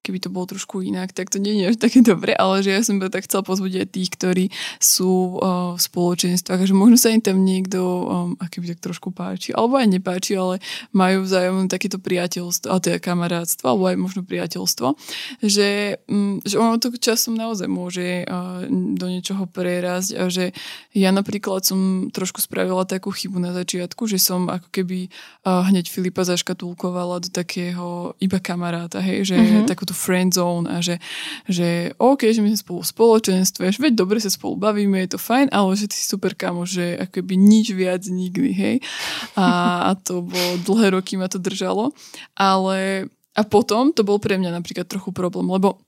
keby 0.01 0.17
to 0.17 0.33
bolo 0.33 0.49
trošku 0.49 0.81
inak, 0.81 1.13
tak 1.13 1.29
to 1.29 1.37
nie 1.37 1.61
je 1.61 1.73
až 1.73 1.77
také 1.77 2.01
dobre, 2.01 2.33
ale 2.33 2.65
že 2.65 2.73
ja 2.73 2.81
som 2.81 2.97
tak 2.97 3.29
chcela 3.29 3.45
pozbudiť 3.45 3.85
tých, 3.85 4.09
ktorí 4.17 4.45
sú 4.81 5.37
uh, 5.37 5.77
v 5.77 5.81
spoločenstvách, 5.81 6.65
že 6.65 6.73
možno 6.73 6.97
sa 6.97 7.13
im 7.13 7.21
tam 7.21 7.45
niekto 7.45 7.79
um, 7.79 8.29
akoby 8.41 8.73
tak 8.73 8.81
trošku 8.81 9.13
páči, 9.13 9.53
alebo 9.53 9.77
aj 9.77 9.87
nepáči, 9.93 10.33
ale 10.33 10.57
majú 10.91 11.21
vzájomné 11.23 11.69
takéto 11.69 12.01
priateľstvo, 12.01 12.67
a 12.73 12.81
teda 12.81 12.97
kamarátstvo, 12.97 13.65
alebo 13.69 13.85
aj 13.93 13.97
možno 14.01 14.21
priateľstvo, 14.25 14.97
že, 15.45 16.01
um, 16.09 16.41
že 16.41 16.57
ono 16.57 16.81
to 16.81 16.89
časom 16.97 17.37
naozaj 17.37 17.69
môže 17.69 18.25
uh, 18.25 18.65
do 18.69 19.05
niečoho 19.05 19.45
prerásť 19.45 20.17
a 20.17 20.33
že 20.33 20.49
ja 20.97 21.13
napríklad 21.13 21.61
som 21.61 22.09
trošku 22.09 22.41
spravila 22.41 22.89
takú 22.89 23.13
chybu 23.13 23.37
na 23.37 23.53
začiatku, 23.53 24.09
že 24.09 24.17
som 24.17 24.49
ako 24.49 24.67
keby 24.73 25.13
uh, 25.45 25.61
hneď 25.69 25.93
Filipa 25.93 26.25
zaškatulkovala 26.25 27.21
do 27.21 27.29
takého 27.29 28.17
iba 28.17 28.41
kamaráta, 28.41 28.97
hej, 28.97 29.29
že 29.29 29.37
mm-hmm. 29.37 29.69
takú 29.69 29.90
tú 29.91 29.93
friend 29.93 30.31
zone 30.31 30.71
a 30.71 30.79
že, 30.79 31.03
že 31.51 31.91
OK, 31.99 32.31
že 32.31 32.39
my 32.39 32.55
sme 32.55 32.63
spolu 32.63 32.79
v 32.79 32.91
spoločenstve, 32.95 33.63
že 33.67 33.83
veď 33.83 33.93
dobre 33.99 34.23
sa 34.23 34.31
spolu 34.31 34.55
bavíme, 34.55 34.95
je 35.03 35.13
to 35.13 35.19
fajn, 35.19 35.51
ale 35.51 35.75
že 35.75 35.91
ty 35.91 35.99
si 35.99 36.07
super 36.07 36.31
kamo, 36.31 36.63
že 36.63 36.95
akoby 36.95 37.35
nič 37.35 37.75
viac 37.75 38.07
nikdy, 38.07 38.49
hej. 38.55 38.75
A, 39.35 39.91
a 39.91 39.99
to 39.99 40.23
bolo 40.23 40.51
dlhé 40.63 40.95
roky 40.95 41.19
ma 41.19 41.27
to 41.27 41.43
držalo, 41.43 41.91
ale 42.39 43.11
a 43.35 43.41
potom 43.43 43.91
to 43.91 44.07
bol 44.07 44.19
pre 44.19 44.39
mňa 44.39 44.55
napríklad 44.55 44.87
trochu 44.87 45.11
problém, 45.11 45.47
lebo 45.47 45.79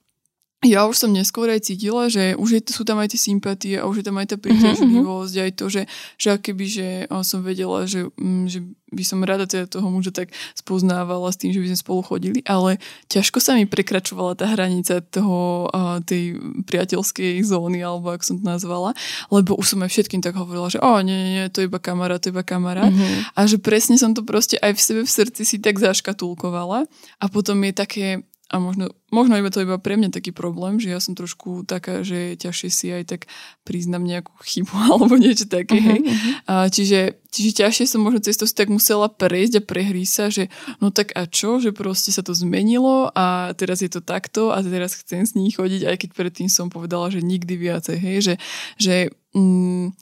ja 0.64 0.88
už 0.88 0.96
som 0.96 1.12
neskôr 1.12 1.52
aj 1.52 1.68
cítila, 1.68 2.08
že 2.08 2.34
už 2.40 2.50
je, 2.58 2.62
sú 2.72 2.84
tam 2.88 3.00
aj 3.00 3.14
tie 3.14 3.22
sympatie 3.22 3.76
a 3.80 3.88
už 3.88 4.02
je 4.02 4.06
tam 4.08 4.18
aj 4.18 4.28
tá 4.34 4.38
mhm, 4.40 4.44
príťažlivosť, 4.44 5.34
mm-hmm. 5.36 5.46
aj 5.48 5.52
to, 5.60 5.66
že, 5.70 5.82
že 6.18 6.28
keby, 6.40 6.66
že 6.66 6.88
som 7.24 7.40
vedela, 7.44 7.86
že, 7.86 8.08
mm, 8.16 8.46
že 8.48 8.60
by 8.94 9.04
som 9.04 9.26
rada 9.26 9.50
teda 9.50 9.66
toho 9.66 9.90
muža 9.90 10.14
tak 10.14 10.30
spoznávala 10.54 11.34
s 11.34 11.40
tým, 11.42 11.50
že 11.50 11.60
by 11.60 11.68
sme 11.74 11.80
spolu 11.82 12.02
chodili, 12.06 12.40
ale 12.46 12.78
ťažko 13.10 13.42
sa 13.42 13.58
mi 13.58 13.66
prekračovala 13.66 14.38
tá 14.38 14.46
hranica 14.54 15.02
toho, 15.02 15.68
tej 16.06 16.38
priateľskej 16.70 17.42
zóny, 17.42 17.82
alebo 17.82 18.14
ako 18.14 18.24
som 18.24 18.36
to 18.38 18.46
nazvala, 18.46 18.94
lebo 19.34 19.58
už 19.58 19.74
som 19.74 19.82
aj 19.82 19.90
všetkým 19.90 20.22
tak 20.22 20.38
hovorila, 20.38 20.70
že 20.70 20.78
o, 20.78 21.02
nie, 21.02 21.18
nie, 21.18 21.32
nie, 21.42 21.46
to 21.50 21.66
je 21.66 21.68
iba 21.68 21.82
kamarát, 21.82 22.22
to 22.22 22.30
je 22.30 22.34
iba 22.38 22.46
kamarát. 22.46 22.94
Mm-hmm. 22.94 23.34
A 23.34 23.40
že 23.50 23.58
presne 23.58 23.98
som 23.98 24.14
to 24.14 24.22
proste 24.22 24.62
aj 24.62 24.78
v 24.78 24.80
sebe 24.80 25.02
v 25.04 25.12
srdci 25.12 25.42
si 25.44 25.58
tak 25.58 25.82
zaškatulkovala 25.82 26.86
a 27.18 27.26
potom 27.34 27.58
je 27.66 27.74
také 27.74 28.08
a 28.54 28.62
možno, 28.62 28.94
možno 29.10 29.34
iba 29.42 29.50
to 29.50 29.66
iba 29.66 29.82
pre 29.82 29.98
mňa 29.98 30.14
taký 30.14 30.30
problém, 30.30 30.78
že 30.78 30.94
ja 30.94 31.02
som 31.02 31.18
trošku 31.18 31.66
taká, 31.66 32.06
že 32.06 32.38
ťažšie 32.38 32.70
si 32.70 32.88
aj 32.94 33.04
tak 33.10 33.22
priznam 33.66 34.06
nejakú 34.06 34.30
chybu 34.46 34.78
alebo 34.94 35.18
niečo 35.18 35.50
také, 35.50 35.82
uh-huh, 35.82 35.90
hej. 35.90 36.00
Uh-huh. 36.06 36.34
A 36.46 36.54
čiže, 36.70 37.18
čiže 37.34 37.66
ťažšie 37.66 37.90
som 37.90 38.06
možno 38.06 38.22
cez 38.22 38.38
to 38.38 38.46
si 38.46 38.54
tak 38.54 38.70
musela 38.70 39.10
prejsť 39.10 39.58
a 39.58 39.66
prehrísť 39.66 40.14
sa, 40.14 40.26
že 40.30 40.54
no 40.78 40.94
tak 40.94 41.18
a 41.18 41.26
čo, 41.26 41.58
že 41.58 41.74
proste 41.74 42.14
sa 42.14 42.22
to 42.22 42.38
zmenilo 42.38 43.10
a 43.18 43.58
teraz 43.58 43.82
je 43.82 43.90
to 43.90 44.06
takto 44.06 44.54
a 44.54 44.62
teraz 44.62 45.02
chcem 45.02 45.26
s 45.26 45.34
ní 45.34 45.50
chodiť, 45.50 45.90
aj 45.90 45.96
keď 46.06 46.10
predtým 46.14 46.46
som 46.46 46.70
povedala, 46.70 47.10
že 47.10 47.26
nikdy 47.26 47.58
viacej, 47.58 47.98
hej, 47.98 48.18
že, 48.22 48.36
že 48.78 48.96
mm, 49.34 49.98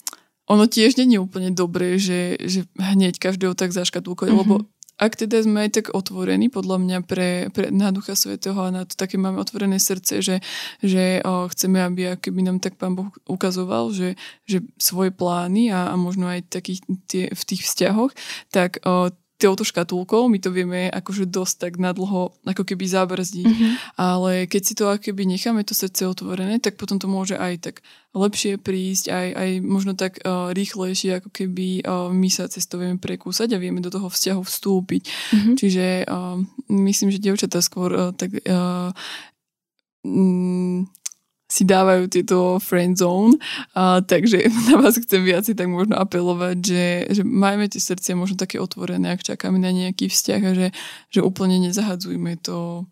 ono 0.52 0.68
tiež 0.68 1.00
nie 1.00 1.16
je 1.16 1.24
úplne 1.24 1.56
dobré, 1.56 1.96
že, 1.96 2.36
že 2.44 2.68
hneď 2.76 3.16
každého 3.16 3.56
tak 3.56 3.72
zaškatulkovať, 3.72 4.36
mm-hmm. 4.36 4.44
lebo 4.44 4.68
ak 5.02 5.18
teda 5.18 5.42
sme 5.42 5.66
aj 5.66 5.72
tak 5.82 5.86
otvorení, 5.98 6.54
podľa 6.54 6.78
mňa 6.78 6.98
pre, 7.10 7.50
pre 7.50 7.74
na 7.74 7.90
Ducha 7.90 8.14
Svetého 8.14 8.54
a 8.62 8.70
na 8.70 8.86
to 8.86 8.94
také 8.94 9.18
máme 9.18 9.42
otvorené 9.42 9.82
srdce, 9.82 10.22
že, 10.22 10.38
že 10.86 11.26
o, 11.26 11.50
chceme, 11.50 11.82
aby 11.82 12.14
keby 12.22 12.46
nám 12.46 12.62
tak 12.62 12.78
Pán 12.78 12.94
Boh 12.94 13.10
ukazoval, 13.26 13.90
že, 13.98 14.14
že 14.46 14.62
svoje 14.78 15.10
plány 15.10 15.74
a, 15.74 15.90
a 15.90 15.98
možno 15.98 16.30
aj 16.30 16.54
takých 16.54 16.86
tie, 17.10 17.34
v 17.34 17.44
tých 17.50 17.66
vzťahoch, 17.66 18.14
tak 18.54 18.78
o, 18.86 19.10
touto 19.42 19.66
škatulkou 19.66 20.30
my 20.30 20.38
to 20.38 20.54
vieme 20.54 20.86
akože 20.94 21.26
dosť 21.26 21.56
tak 21.58 21.74
nadlho 21.82 22.38
ako 22.46 22.64
keby 22.64 22.86
zabrzdiť. 22.86 23.50
Mm-hmm. 23.50 23.72
Ale 23.98 24.46
keď 24.46 24.62
si 24.62 24.74
to 24.78 24.86
ako 24.94 25.10
keby 25.10 25.26
necháme 25.26 25.66
to 25.66 25.74
srdce 25.74 26.06
otvorené, 26.06 26.62
tak 26.62 26.78
potom 26.78 27.02
to 27.02 27.10
môže 27.10 27.34
aj 27.34 27.54
tak 27.58 27.76
lepšie 28.14 28.62
prísť, 28.62 29.10
aj, 29.10 29.28
aj 29.34 29.50
možno 29.66 29.98
tak 29.98 30.22
uh, 30.22 30.54
rýchlejšie, 30.54 31.18
ako 31.24 31.30
keby 31.34 31.82
uh, 31.82 32.14
my 32.14 32.30
sa 32.30 32.46
cez 32.46 32.70
to 32.70 32.78
vieme 32.78 33.02
prekúsať 33.02 33.58
a 33.58 33.62
vieme 33.62 33.82
do 33.82 33.90
toho 33.90 34.12
vzťahu 34.12 34.42
vstúpiť. 34.46 35.04
Mm-hmm. 35.10 35.56
Čiže 35.58 35.86
uh, 36.06 36.38
myslím, 36.70 37.10
že 37.10 37.24
devčatá 37.24 37.64
skôr 37.66 37.90
uh, 37.92 38.12
tak 38.14 38.38
uh, 38.46 38.94
mm, 40.06 41.01
si 41.52 41.68
dávajú 41.68 42.08
tieto 42.08 42.64
friend 42.64 42.96
zone, 42.96 43.36
a, 43.76 44.00
takže 44.00 44.48
na 44.72 44.80
vás 44.80 44.96
chcem 44.96 45.20
viac 45.28 45.44
tak 45.44 45.68
možno 45.68 46.00
apelovať, 46.00 46.58
že, 46.64 46.86
že 47.12 47.22
majme 47.28 47.68
tie 47.68 47.84
srdcia 47.84 48.16
možno 48.16 48.40
také 48.40 48.56
otvorené, 48.56 49.12
ak 49.12 49.28
čakáme 49.28 49.60
na 49.60 49.76
nejaký 49.76 50.08
vzťah 50.08 50.42
a 50.48 50.52
že, 50.56 50.68
že 51.12 51.20
úplne 51.20 51.60
nezahadzujme 51.60 52.40
to 52.40 52.88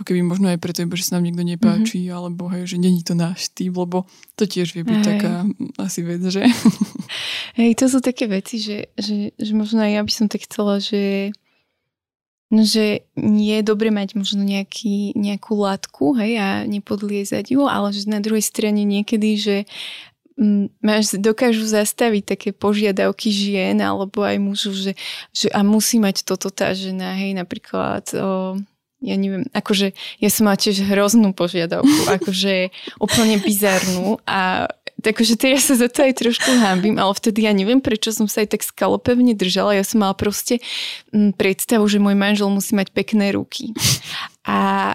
ako 0.00 0.16
keby 0.16 0.24
možno 0.24 0.48
aj 0.48 0.56
preto, 0.64 0.88
že 0.96 1.12
sa 1.12 1.20
nám 1.20 1.28
niekto 1.28 1.44
nepáči, 1.44 2.08
mm-hmm. 2.08 2.16
alebo 2.16 2.48
hej, 2.48 2.72
že 2.72 2.80
není 2.80 3.04
to 3.04 3.12
náš 3.12 3.52
typ, 3.52 3.76
lebo 3.76 4.08
to 4.32 4.48
tiež 4.48 4.72
vie 4.72 4.80
byť 4.80 4.96
hej. 4.96 5.04
taká 5.04 5.44
asi 5.76 6.00
vec, 6.00 6.24
že... 6.24 6.40
Hej, 7.60 7.76
to 7.76 7.84
sú 7.84 8.00
také 8.00 8.24
veci, 8.24 8.56
že, 8.64 8.88
že, 8.96 9.36
že 9.36 9.52
možno 9.52 9.84
aj 9.84 9.92
ja 9.92 10.00
by 10.00 10.12
som 10.14 10.26
tak 10.32 10.48
chcela, 10.48 10.80
že 10.80 11.34
No, 12.50 12.66
že 12.66 13.06
nie 13.14 13.62
je 13.62 13.64
dobre 13.64 13.94
mať 13.94 14.18
možno 14.18 14.42
nejaký, 14.42 15.14
nejakú 15.14 15.54
látku, 15.54 16.18
hej, 16.18 16.34
a 16.34 16.48
nepodliezať 16.66 17.54
ju, 17.54 17.70
ale 17.70 17.94
že 17.94 18.10
na 18.10 18.18
druhej 18.18 18.42
strane 18.42 18.82
niekedy, 18.82 19.38
že 19.38 19.56
mm, 20.34 20.82
máš, 20.82 21.14
dokážu 21.14 21.62
zastaviť 21.70 22.34
také 22.34 22.50
požiadavky 22.50 23.30
žien 23.30 23.78
alebo 23.78 24.26
aj 24.26 24.42
mužov, 24.42 24.74
že, 24.74 24.98
že 25.30 25.46
a 25.54 25.62
musí 25.62 26.02
mať 26.02 26.26
toto 26.26 26.50
tá 26.50 26.74
žena, 26.74 27.14
hej, 27.14 27.38
napríklad 27.38 28.10
o, 28.18 28.58
ja 29.00 29.14
neviem, 29.14 29.48
akože 29.54 29.94
ja 30.20 30.28
som 30.28 30.50
mala 30.50 30.58
tiež 30.60 30.84
hroznú 30.84 31.32
požiadavku, 31.32 32.02
akože 32.20 32.74
úplne 33.00 33.38
bizarnú 33.40 34.18
a 34.26 34.66
Takže 35.00 35.34
teraz 35.40 35.68
sa 35.68 35.74
za 35.76 35.88
to 35.88 36.04
aj 36.04 36.20
trošku 36.20 36.50
hábim, 36.60 37.00
ale 37.00 37.12
vtedy 37.16 37.48
ja 37.48 37.52
neviem, 37.56 37.80
prečo 37.80 38.12
som 38.12 38.28
sa 38.28 38.44
aj 38.44 38.56
tak 38.56 38.62
skalopevne 38.62 39.32
držala. 39.32 39.76
Ja 39.76 39.84
som 39.84 40.04
mala 40.04 40.12
proste 40.12 40.60
mm, 41.12 41.36
predstavu, 41.40 41.84
že 41.88 42.00
môj 42.00 42.16
manžel 42.16 42.52
musí 42.52 42.76
mať 42.76 42.92
pekné 42.92 43.32
ruky. 43.32 43.72
A 44.44 44.94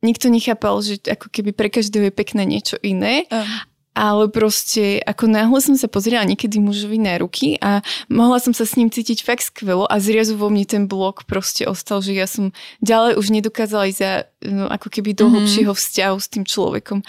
nikto 0.00 0.30
nechápal, 0.30 0.80
že 0.80 1.02
ako 1.02 1.28
keby 1.28 1.50
pre 1.52 1.68
každého 1.68 2.08
je 2.08 2.14
pekné 2.14 2.46
niečo 2.46 2.78
iné. 2.80 3.26
Uh. 3.28 3.44
Ale 3.90 4.30
proste, 4.30 5.02
ako 5.02 5.26
náhle 5.26 5.58
som 5.58 5.74
sa 5.74 5.90
pozrela 5.90 6.22
niekedy 6.22 6.62
mužovi 6.62 6.94
na 6.94 7.18
ruky 7.18 7.58
a 7.58 7.82
mohla 8.06 8.38
som 8.38 8.54
sa 8.54 8.62
s 8.62 8.78
ním 8.78 8.86
cítiť 8.86 9.26
fakt 9.26 9.50
skvelo 9.50 9.82
a 9.90 9.98
zrazu 9.98 10.38
vo 10.38 10.46
mne 10.46 10.62
ten 10.62 10.84
blok 10.86 11.26
proste 11.26 11.66
ostal, 11.66 11.98
že 11.98 12.14
ja 12.14 12.30
som 12.30 12.54
ďalej 12.78 13.18
už 13.18 13.34
nedokázala 13.34 13.90
ísť 13.90 13.98
za, 13.98 14.12
no, 14.46 14.70
ako 14.70 14.94
keby 14.94 15.10
do 15.18 15.26
mm-hmm. 15.26 15.42
hlbšieho 15.42 15.72
vzťahu 15.74 16.16
s 16.22 16.28
tým 16.30 16.46
človekom 16.46 17.02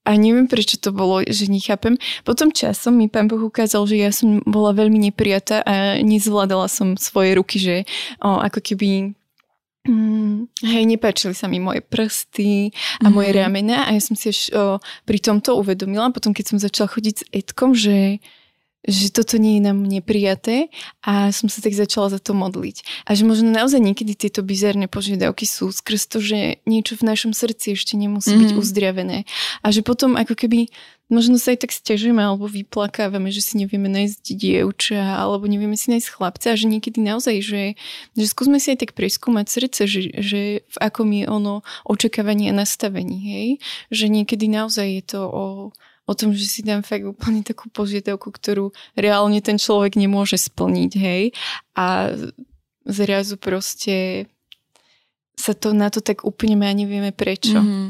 a 0.00 0.16
neviem, 0.16 0.48
prečo 0.48 0.80
to 0.80 0.96
bolo, 0.96 1.20
že 1.28 1.52
nechápem. 1.52 2.00
Potom 2.24 2.48
časom 2.48 2.96
mi 2.96 3.12
pán 3.12 3.28
Boh 3.28 3.40
ukázal, 3.44 3.84
že 3.84 3.96
ja 4.00 4.10
som 4.10 4.40
bola 4.48 4.72
veľmi 4.72 4.96
neprijatá 4.96 5.60
a 5.60 6.00
nezvládala 6.00 6.72
som 6.72 6.96
svoje 6.96 7.36
ruky, 7.36 7.56
že 7.60 7.76
o, 8.24 8.40
ako 8.40 8.60
keby 8.64 9.12
Mm, 9.88 10.44
hej, 10.60 10.84
nepáčili 10.84 11.32
sa 11.32 11.48
mi 11.48 11.56
moje 11.56 11.80
prsty 11.80 12.68
a 13.00 13.08
mm. 13.08 13.12
moje 13.16 13.32
ramena 13.32 13.88
a 13.88 13.96
ja 13.96 14.00
som 14.04 14.12
si 14.12 14.28
až 14.28 14.52
o, 14.52 14.76
pri 15.08 15.16
tomto 15.24 15.56
uvedomila, 15.56 16.12
potom 16.12 16.36
keď 16.36 16.52
som 16.52 16.58
začala 16.60 16.92
chodiť 16.92 17.14
s 17.16 17.24
Edkom, 17.32 17.72
že, 17.72 18.20
že 18.88 19.12
toto 19.12 19.36
nie 19.36 19.60
je 19.60 19.62
nám 19.68 19.84
neprijaté 19.84 20.72
a 21.04 21.28
som 21.36 21.52
sa 21.52 21.60
tak 21.60 21.76
začala 21.76 22.08
za 22.08 22.20
to 22.20 22.32
modliť. 22.32 23.04
A 23.04 23.12
že 23.12 23.28
možno 23.28 23.52
naozaj 23.52 23.76
niekedy 23.76 24.16
tieto 24.16 24.40
bizarné 24.40 24.88
požiadavky 24.88 25.44
sú 25.44 25.68
skrz 25.68 26.08
to, 26.08 26.18
že 26.18 26.64
niečo 26.64 26.96
v 26.96 27.04
našom 27.04 27.36
srdci 27.36 27.76
ešte 27.76 28.00
nemusí 28.00 28.32
mm. 28.32 28.40
byť 28.40 28.50
mhm. 28.56 28.58
uzdravené. 28.58 29.18
A 29.60 29.68
že 29.68 29.84
potom 29.84 30.16
ako 30.16 30.32
keby 30.32 30.72
možno 31.10 31.36
sa 31.36 31.52
aj 31.52 31.66
tak 31.66 31.74
stiažujeme 31.74 32.22
alebo 32.22 32.46
vyplakávame, 32.46 33.28
že 33.34 33.42
si 33.42 33.58
nevieme 33.58 33.90
nájsť 33.90 34.22
dievča 34.30 35.02
alebo 35.18 35.44
nevieme 35.50 35.74
si 35.74 35.90
nájsť 35.90 36.08
chlapca 36.08 36.54
a 36.54 36.56
že 36.56 36.70
niekedy 36.70 37.02
naozaj, 37.02 37.36
že, 37.42 37.62
že 38.14 38.24
skúsme 38.30 38.62
si 38.62 38.72
aj 38.72 38.86
tak 38.86 38.92
preskúmať 38.94 39.46
srdce, 39.50 39.82
že, 39.90 40.00
že 40.16 40.40
v 40.64 40.76
akom 40.78 41.10
je 41.10 41.26
ono 41.26 41.66
očakávanie 41.84 42.54
a 42.54 42.58
nastavení, 42.62 43.18
hej? 43.18 43.48
Že 43.90 44.06
niekedy 44.22 44.46
naozaj 44.46 44.86
je 44.86 45.04
to 45.04 45.20
o 45.26 45.44
o 46.10 46.12
tom, 46.18 46.34
že 46.34 46.50
si 46.50 46.66
dám 46.66 46.82
fakt 46.82 47.06
úplne 47.06 47.46
takú 47.46 47.70
požiadavku, 47.70 48.34
ktorú 48.34 48.74
reálne 48.98 49.38
ten 49.38 49.62
človek 49.62 49.94
nemôže 49.94 50.34
splniť, 50.34 50.92
hej. 50.98 51.30
A 51.78 52.10
zrazu 52.82 53.38
proste 53.38 54.26
sa 55.40 55.56
to 55.56 55.72
na 55.72 55.88
to 55.88 56.04
tak 56.04 56.20
úplne 56.28 56.60
my 56.60 56.68
ani 56.68 56.84
nevieme 56.84 57.16
prečo. 57.16 57.56
Mm-hmm. 57.56 57.88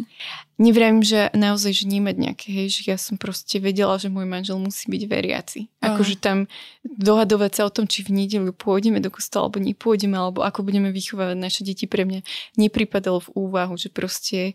Nevrajím, 0.61 1.01
že 1.03 1.33
naozaj, 1.35 1.73
že 1.73 1.85
nemať 1.89 2.17
nejaké, 2.21 2.47
hej, 2.53 2.69
že 2.69 2.81
ja 2.95 3.01
som 3.01 3.19
proste 3.19 3.59
vedela, 3.59 3.99
že 3.99 4.13
môj 4.13 4.29
manžel 4.29 4.61
musí 4.61 4.87
byť 4.87 5.03
veriaci. 5.09 5.61
Akože 5.83 6.21
tam 6.21 6.47
dohadovať 6.85 7.51
sa 7.57 7.63
o 7.67 7.75
tom, 7.75 7.91
či 7.91 8.07
v 8.07 8.13
nedelu 8.23 8.53
pôjdeme 8.55 9.03
do 9.03 9.11
kostola, 9.11 9.49
alebo 9.49 9.59
nepôjdeme, 9.59 10.15
alebo 10.15 10.45
ako 10.47 10.63
budeme 10.63 10.93
vychovávať 10.95 11.37
naše 11.41 11.65
deti, 11.67 11.91
pre 11.91 12.07
mňa 12.07 12.23
nepripadalo 12.61 13.25
v 13.25 13.33
úvahu, 13.35 13.75
že 13.75 13.89
proste 13.91 14.55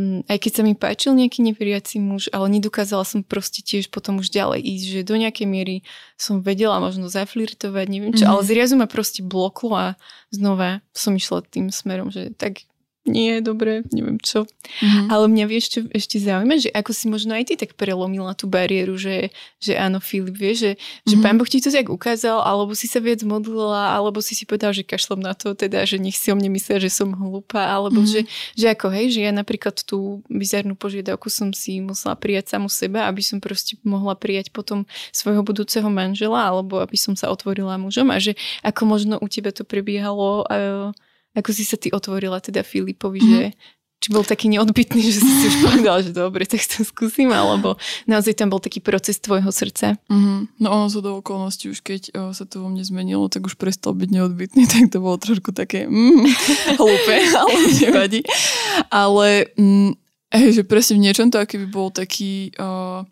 aj 0.00 0.38
keď 0.40 0.52
sa 0.56 0.62
mi 0.64 0.72
páčil 0.72 1.12
nejaký 1.12 1.44
neveriaci 1.44 2.00
muž, 2.00 2.32
ale 2.32 2.48
nedokázala 2.48 3.04
som 3.04 3.20
proste 3.20 3.60
tiež 3.60 3.92
potom 3.92 4.24
už 4.24 4.32
ďalej 4.32 4.64
ísť, 4.64 4.86
že 4.88 5.00
do 5.04 5.20
nejakej 5.20 5.44
miery 5.44 5.76
som 6.16 6.40
vedela 6.40 6.80
možno 6.80 7.12
zaflirtovať, 7.12 7.86
neviem 7.92 8.16
čo, 8.16 8.24
mm-hmm. 8.24 8.40
ale 8.40 8.48
zrazu 8.48 8.74
ma 8.80 8.88
proste 8.88 9.20
bloklo 9.20 9.76
a 9.76 9.86
znova 10.32 10.80
som 10.96 11.12
išla 11.12 11.44
tým 11.44 11.68
smerom, 11.68 12.08
že 12.08 12.32
tak 12.32 12.64
nie 13.02 13.38
je 13.38 13.40
dobré, 13.42 13.82
neviem 13.90 14.14
čo. 14.22 14.46
Mm-hmm. 14.78 15.06
Ale 15.10 15.24
mňa 15.26 15.46
vieš, 15.50 15.66
čo 15.74 15.80
ešte 15.90 16.22
zaujíma, 16.22 16.54
že 16.62 16.70
ako 16.70 16.90
si 16.94 17.10
možno 17.10 17.34
aj 17.34 17.50
ty 17.50 17.54
tak 17.58 17.74
prelomila 17.74 18.30
tú 18.38 18.46
bariéru, 18.46 18.94
že, 18.94 19.34
že 19.58 19.74
áno, 19.74 19.98
Filip, 19.98 20.38
vie, 20.38 20.54
že, 20.54 20.70
mm-hmm. 20.78 21.10
že 21.10 21.16
pán 21.18 21.34
Boh 21.34 21.48
ti 21.50 21.58
to 21.58 21.74
tak 21.74 21.90
ukázal, 21.90 22.38
alebo 22.46 22.78
si 22.78 22.86
sa 22.86 23.02
viac 23.02 23.26
modlila, 23.26 23.90
alebo 23.90 24.22
si 24.22 24.38
si 24.38 24.46
povedal, 24.46 24.70
že 24.70 24.86
kašlom 24.86 25.18
na 25.18 25.34
to, 25.34 25.50
teda, 25.58 25.82
že 25.82 25.98
nech 25.98 26.14
si 26.14 26.30
o 26.30 26.38
mne 26.38 26.54
myslia, 26.54 26.78
že 26.78 26.94
som 26.94 27.10
hlúpa, 27.10 27.58
alebo 27.58 28.06
mm-hmm. 28.06 28.22
že, 28.22 28.54
že 28.54 28.66
ako 28.70 28.86
hej, 28.94 29.18
že 29.18 29.20
ja 29.26 29.32
napríklad 29.34 29.82
tú 29.82 30.22
bizarnú 30.30 30.78
požiadavku 30.78 31.26
som 31.26 31.50
si 31.50 31.82
musela 31.82 32.14
prijať 32.14 32.54
samu 32.54 32.70
seba, 32.70 33.10
aby 33.10 33.18
som 33.18 33.42
proste 33.42 33.82
mohla 33.82 34.14
prijať 34.14 34.54
potom 34.54 34.86
svojho 35.10 35.42
budúceho 35.42 35.90
manžela, 35.90 36.38
alebo 36.38 36.78
aby 36.78 36.94
som 36.94 37.18
sa 37.18 37.34
otvorila 37.34 37.74
mužom 37.82 38.14
a 38.14 38.22
že 38.22 38.38
ako 38.62 38.86
možno 38.86 39.18
u 39.18 39.26
teba 39.26 39.50
to 39.50 39.66
prebiehalo 39.66 40.46
uh, 40.46 40.94
ako 41.32 41.50
si 41.52 41.64
sa 41.64 41.80
ty 41.80 41.88
otvorila 41.92 42.38
teda 42.38 42.60
Filipovi, 42.60 43.20
mm-hmm. 43.20 43.36
že 43.36 43.44
či 44.02 44.10
bol 44.10 44.26
taký 44.26 44.50
neodbitný, 44.50 44.98
že 44.98 45.22
si 45.22 45.30
si 45.30 45.44
už 45.46 45.56
povedal, 45.70 46.02
že 46.02 46.10
dobre, 46.10 46.42
tak 46.42 46.58
to 46.66 46.82
skúsim, 46.82 47.30
alebo 47.30 47.78
naozaj 48.10 48.34
tam 48.34 48.50
bol 48.50 48.58
taký 48.58 48.82
proces 48.82 49.22
tvojho 49.22 49.46
srdca. 49.54 49.94
Mm-hmm. 50.10 50.58
No 50.58 50.66
ono 50.74 50.86
zo 50.90 50.98
do 50.98 51.22
okolností, 51.22 51.70
už 51.70 51.86
keď 51.86 52.02
o, 52.18 52.34
sa 52.34 52.42
to 52.42 52.66
vo 52.66 52.68
mne 52.68 52.82
zmenilo, 52.82 53.30
tak 53.30 53.46
už 53.46 53.54
prestal 53.54 53.94
byť 53.94 54.10
neodbitný, 54.10 54.66
tak 54.72 54.90
to 54.90 54.98
bolo 54.98 55.14
trošku 55.22 55.54
také 55.54 55.86
mm, 55.86 56.26
hlúpe, 56.82 57.14
ale 57.30 57.58
nevadí. 57.78 58.20
Ale 58.90 59.54
mm, 59.54 59.94
hej, 60.34 60.48
že 60.50 60.62
presne 60.66 60.98
v 60.98 61.04
niečom 61.06 61.30
to 61.30 61.38
aký 61.38 61.62
by 61.62 61.68
bol 61.70 61.88
taký... 61.94 62.50
O, 62.58 63.06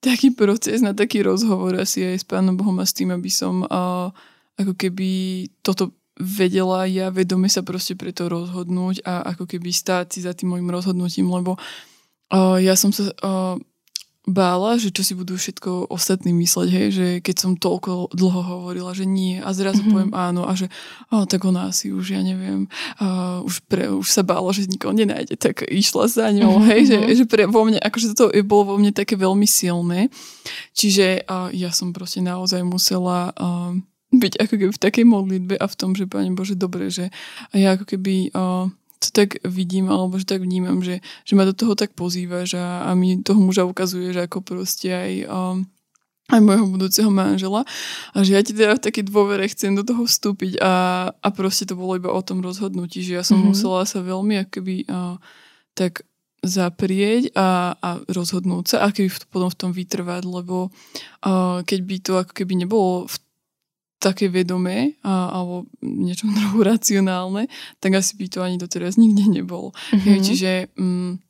taký 0.00 0.32
proces 0.32 0.80
na 0.80 0.96
taký 0.96 1.20
rozhovor 1.20 1.76
asi 1.76 2.00
aj 2.00 2.16
s 2.16 2.24
Pánom 2.24 2.56
Bohom 2.56 2.72
a 2.80 2.88
s 2.88 2.96
tým, 2.96 3.12
aby 3.12 3.28
som 3.28 3.68
uh, 3.68 4.08
ako 4.56 4.72
keby 4.72 5.44
toto 5.60 5.92
vedela 6.20 6.84
ja 6.84 7.08
vedome 7.08 7.48
sa 7.48 7.64
proste 7.64 7.96
preto 7.96 8.28
rozhodnúť 8.28 9.02
a 9.08 9.34
ako 9.34 9.48
keby 9.48 9.72
stáť 9.72 10.06
si 10.12 10.18
za 10.22 10.36
tým 10.36 10.52
môjim 10.52 10.68
rozhodnutím, 10.68 11.32
lebo 11.32 11.56
uh, 11.56 12.60
ja 12.60 12.76
som 12.76 12.92
sa 12.92 13.08
uh, 13.24 13.56
bála, 14.28 14.76
že 14.76 14.92
čo 14.92 15.00
si 15.00 15.16
budú 15.16 15.34
všetko 15.34 15.90
ostatní 15.90 16.36
mysleť, 16.36 16.68
hej, 16.68 16.88
že 16.92 17.06
keď 17.24 17.36
som 17.40 17.52
toľko 17.56 18.12
dlho 18.12 18.40
hovorila, 18.44 18.92
že 18.92 19.08
nie 19.08 19.40
a 19.40 19.50
zrazu 19.56 19.80
mm-hmm. 19.80 19.92
poviem 19.96 20.12
áno 20.12 20.44
a 20.44 20.52
že 20.52 20.68
oh, 21.08 21.24
tak 21.24 21.42
ona 21.48 21.72
asi 21.72 21.88
už, 21.88 22.14
ja 22.14 22.22
neviem, 22.22 22.68
uh, 23.00 23.40
už, 23.42 23.64
pre, 23.64 23.88
už 23.88 24.06
sa 24.06 24.20
bála, 24.20 24.52
že 24.52 24.68
nikoho 24.68 24.92
nenájde, 24.92 25.40
tak 25.40 25.64
išla 25.64 26.06
za 26.06 26.28
ňou, 26.30 26.60
mm-hmm. 26.60 26.68
hej, 26.68 26.80
že, 26.86 26.98
že 27.16 27.24
pre, 27.24 27.48
vo 27.48 27.64
mne, 27.64 27.80
akože 27.80 28.12
to 28.12 28.28
bolo 28.46 28.74
vo 28.74 28.76
mne 28.76 28.92
také 28.92 29.16
veľmi 29.16 29.48
silné, 29.48 30.12
čiže 30.76 31.24
uh, 31.24 31.48
ja 31.50 31.72
som 31.72 31.96
proste 31.96 32.20
naozaj 32.20 32.60
musela 32.60 33.32
uh, 33.34 33.72
byť 34.10 34.42
ako 34.42 34.54
keby 34.58 34.72
v 34.74 34.82
takej 34.82 35.04
modlitbe 35.06 35.54
a 35.54 35.66
v 35.70 35.78
tom, 35.78 35.94
že 35.94 36.10
Pane 36.10 36.34
Bože, 36.34 36.58
dobre, 36.58 36.90
že 36.90 37.14
a 37.50 37.54
ja 37.54 37.78
ako 37.78 37.86
keby 37.86 38.34
uh, 38.34 38.66
to 39.00 39.08
tak 39.14 39.40
vidím, 39.46 39.88
alebo 39.88 40.20
že 40.20 40.28
tak 40.28 40.44
vnímam, 40.44 40.84
že, 40.84 41.00
že 41.24 41.32
ma 41.32 41.48
do 41.48 41.56
toho 41.56 41.72
tak 41.72 41.96
pozývaš 41.96 42.58
a, 42.58 42.90
a 42.90 42.98
mi 42.98 43.22
toho 43.22 43.40
muža 43.40 43.64
ukazuje, 43.64 44.12
že 44.12 44.28
ako 44.28 44.44
proste 44.44 44.92
aj 44.92 45.12
um, 45.30 45.64
aj 46.30 46.40
môjho 46.46 46.66
budúceho 46.70 47.10
manžela 47.10 47.66
a 48.14 48.16
že 48.22 48.38
ja 48.38 48.42
ti 48.42 48.54
teda 48.54 48.78
v 48.78 48.84
takej 48.86 49.04
dôvere 49.10 49.50
chcem 49.50 49.74
do 49.74 49.82
toho 49.82 50.06
vstúpiť 50.06 50.62
a, 50.62 50.72
a 51.10 51.28
proste 51.34 51.66
to 51.66 51.74
bolo 51.74 51.98
iba 51.98 52.10
o 52.10 52.22
tom 52.22 52.38
rozhodnutí, 52.38 53.02
že 53.02 53.18
ja 53.18 53.24
som 53.26 53.42
mm-hmm. 53.42 53.50
musela 53.50 53.82
sa 53.82 53.98
veľmi 53.98 54.46
akoby 54.46 54.86
uh, 54.86 55.18
tak 55.74 56.06
zaprieť 56.40 57.36
a, 57.36 57.76
a 57.76 57.88
rozhodnúť 58.08 58.64
sa 58.64 58.76
a 58.86 58.94
keby 58.94 59.12
v, 59.12 59.18
potom 59.28 59.50
v 59.52 59.58
tom 59.58 59.70
vytrvať, 59.76 60.22
lebo 60.24 60.70
uh, 61.26 61.60
keď 61.66 61.80
by 61.84 61.96
to 62.00 62.12
ako 62.16 62.32
keby 62.32 62.64
nebolo 62.64 63.04
v 63.10 63.16
také 64.00 64.32
vedomé 64.32 64.96
a, 65.04 65.28
alebo 65.30 65.68
niečo 65.84 66.26
trochu 66.40 66.64
racionálne, 66.64 67.46
tak 67.78 68.00
asi 68.00 68.16
by 68.16 68.26
to 68.26 68.38
ani 68.40 68.56
doteraz 68.56 68.96
nikde 68.96 69.28
nebolo. 69.28 69.76
Mm-hmm. 69.92 70.24
Čiže 70.24 70.50
um, 70.80 71.20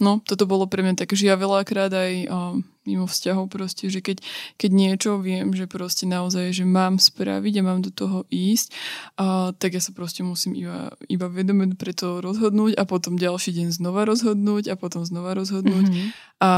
no, 0.00 0.24
toto 0.24 0.48
bolo 0.48 0.64
pre 0.64 0.80
mňa 0.80 1.04
také, 1.04 1.14
že 1.14 1.28
ja 1.28 1.36
veľakrát 1.36 1.92
aj 1.92 2.12
uh, 2.26 2.56
mimo 2.88 3.04
vzťahov 3.04 3.52
proste, 3.52 3.92
že 3.92 4.00
keď, 4.00 4.24
keď 4.56 4.70
niečo 4.72 5.10
viem, 5.20 5.52
že 5.52 5.68
proste 5.68 6.08
naozaj, 6.08 6.56
že 6.56 6.64
mám 6.64 6.96
spraviť 6.96 7.54
a 7.60 7.66
mám 7.66 7.80
do 7.84 7.92
toho 7.92 8.24
ísť, 8.32 8.72
uh, 9.20 9.52
tak 9.56 9.76
ja 9.76 9.82
sa 9.84 9.92
proste 9.92 10.24
musím 10.24 10.56
iba, 10.56 10.96
iba 11.12 11.26
vedome 11.28 11.68
pre 11.76 11.92
to 11.92 12.24
rozhodnúť 12.24 12.76
a 12.80 12.88
potom 12.88 13.20
ďalší 13.20 13.52
deň 13.52 13.68
znova 13.76 14.08
rozhodnúť 14.08 14.72
a 14.72 14.74
potom 14.80 15.04
znova 15.04 15.36
rozhodnúť 15.36 15.86
mm-hmm. 15.92 16.08
a 16.40 16.50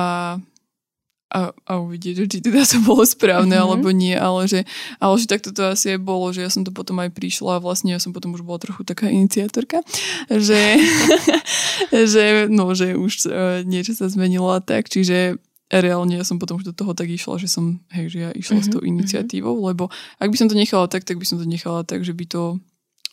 a, 1.26 1.50
a 1.66 1.72
uvidieť, 1.82 2.30
či 2.30 2.38
teda 2.38 2.62
to 2.62 2.78
bolo 2.86 3.02
správne 3.02 3.58
mm-hmm. 3.58 3.66
alebo 3.66 3.88
nie, 3.90 4.14
ale 4.14 4.46
že, 4.46 4.60
ale 5.02 5.14
že 5.18 5.26
takto 5.26 5.50
to 5.50 5.74
asi 5.74 5.98
aj 5.98 6.00
bolo, 6.00 6.30
že 6.30 6.46
ja 6.46 6.50
som 6.50 6.62
to 6.62 6.70
potom 6.70 7.02
aj 7.02 7.10
prišla 7.10 7.58
a 7.58 7.62
vlastne 7.62 7.90
ja 7.90 7.98
som 7.98 8.14
potom 8.14 8.30
už 8.38 8.46
bola 8.46 8.62
trochu 8.62 8.86
taká 8.86 9.10
iniciatorka, 9.10 9.82
že, 10.30 10.78
že 12.14 12.46
no, 12.46 12.70
že 12.78 12.94
už 12.94 13.12
uh, 13.26 13.66
niečo 13.66 13.98
sa 13.98 14.06
zmenilo 14.06 14.54
a 14.54 14.62
tak, 14.62 14.86
čiže 14.86 15.42
reálne 15.66 16.14
ja 16.14 16.22
som 16.22 16.38
potom 16.38 16.62
už 16.62 16.70
do 16.70 16.74
toho 16.74 16.94
tak 16.94 17.10
išla, 17.10 17.42
že 17.42 17.50
som, 17.50 17.82
hej, 17.90 18.06
že 18.06 18.18
ja 18.22 18.30
išla 18.30 18.62
mm-hmm. 18.62 18.70
s 18.70 18.72
tou 18.72 18.78
mhm, 18.78 18.86
mhm. 18.86 18.94
iniciatívou, 18.94 19.56
lebo 19.66 19.90
ak 20.22 20.30
by 20.30 20.36
som 20.38 20.46
to 20.46 20.54
nechala 20.54 20.86
tak, 20.86 21.02
tak 21.02 21.18
by 21.18 21.26
som 21.26 21.42
to 21.42 21.46
nechala 21.46 21.82
tak, 21.82 22.06
že 22.06 22.14
by 22.14 22.22
to, 22.30 22.62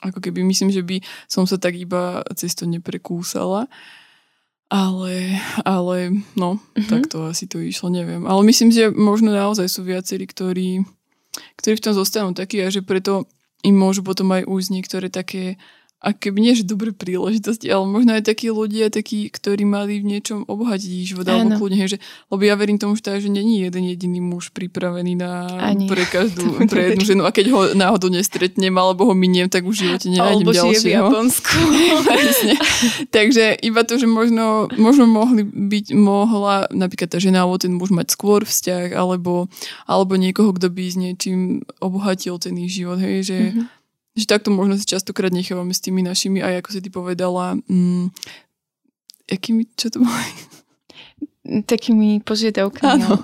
ako 0.05 0.21
keby, 0.21 0.45
myslím, 0.45 0.69
že 0.69 0.85
by 0.85 1.01
som 1.25 1.49
sa 1.49 1.57
tak 1.57 1.73
iba 1.73 2.21
cez 2.37 2.53
to 2.53 2.69
neprekúsala. 2.69 3.65
Ale, 4.73 5.37
ale 5.61 6.25
no, 6.33 6.57
mm-hmm. 6.57 6.89
tak 6.89 7.05
to 7.05 7.29
asi 7.29 7.45
to 7.45 7.61
išlo, 7.61 7.93
neviem. 7.93 8.25
Ale 8.25 8.41
myslím, 8.41 8.73
že 8.73 8.89
možno 8.89 9.29
naozaj 9.29 9.69
sú 9.69 9.85
viacerí, 9.85 10.25
ktorí, 10.25 10.81
ktorí 11.61 11.73
v 11.77 11.83
tom 11.85 11.93
zostanú 11.93 12.33
takí 12.33 12.57
a 12.57 12.73
že 12.73 12.81
preto 12.81 13.29
im 13.61 13.77
môžu 13.77 14.01
potom 14.01 14.33
aj 14.33 14.49
ujsť 14.49 14.69
niektoré 14.73 15.07
také 15.13 15.61
a 16.03 16.11
keby 16.11 16.43
nie, 16.43 16.51
že 16.51 16.67
dobré 16.67 16.91
príležitosti, 16.91 17.71
ale 17.71 17.87
možno 17.87 18.11
aj 18.11 18.27
takí 18.27 18.51
ľudia, 18.51 18.91
takí, 18.91 19.31
ktorí 19.31 19.63
mali 19.63 20.03
v 20.03 20.11
niečom 20.11 20.43
obohatiť 20.43 20.91
život, 21.07 21.23
alebo 21.23 21.63
kľudne, 21.63 21.87
že, 21.87 22.03
lebo 22.27 22.43
ja 22.43 22.59
verím 22.59 22.75
tomu, 22.75 22.99
že, 22.99 23.07
tá, 23.07 23.15
že 23.15 23.31
není 23.31 23.63
jeden 23.63 23.87
jediný 23.87 24.19
muž 24.19 24.51
pripravený 24.51 25.15
na 25.15 25.47
Ani. 25.63 25.87
pre 25.87 26.03
každú, 26.03 26.59
pre 26.71 26.91
jednu 26.91 27.07
ženu 27.07 27.23
a 27.23 27.31
keď 27.31 27.45
ho 27.55 27.59
náhodou 27.71 28.11
nestretnem 28.11 28.75
alebo 28.75 29.07
ho 29.07 29.15
miniem, 29.15 29.47
tak 29.47 29.63
už 29.63 29.79
v 29.79 29.83
živote 29.87 30.11
nenájdem 30.11 30.43
alebo 30.43 30.51
ďalšieho. 30.51 30.83
v 30.83 30.87
Japonsku. 30.91 31.55
Takže 33.15 33.63
iba 33.63 33.81
to, 33.87 33.95
že 33.95 34.03
možno, 34.03 34.67
možno 34.75 35.07
mohli 35.07 35.47
byť, 35.47 35.95
mohla 35.95 36.67
napríklad 36.67 37.15
tá 37.15 37.17
žena 37.23 37.47
alebo 37.47 37.55
ten 37.55 37.71
muž 37.71 37.95
mať 37.95 38.11
skôr 38.11 38.43
vzťah, 38.43 38.91
alebo, 38.91 39.47
alebo 39.87 40.19
niekoho, 40.19 40.51
kto 40.51 40.67
by 40.67 40.83
s 40.83 40.99
niečím 40.99 41.63
obohatil 41.79 42.35
ten 42.43 42.59
ich 42.59 42.75
život, 42.75 42.99
hej, 42.99 43.23
že 43.23 43.39
mm-hmm 43.39 43.82
že 44.13 44.25
takto 44.29 44.53
možno 44.53 44.77
si 44.77 44.85
častokrát 44.85 45.33
nechávame 45.33 45.73
s 45.73 45.81
tými 45.81 46.05
našimi, 46.05 46.39
aj 46.39 46.61
ako 46.61 46.69
si 46.69 46.79
ty 46.81 46.89
povedala, 46.93 47.57
mm, 47.65 48.13
akými, 49.29 49.65
čo 49.73 49.89
to 49.89 50.05
boli? 50.05 50.31
Takými 51.43 52.23
požiadavkami. 52.23 53.03
Áno. 53.03 53.19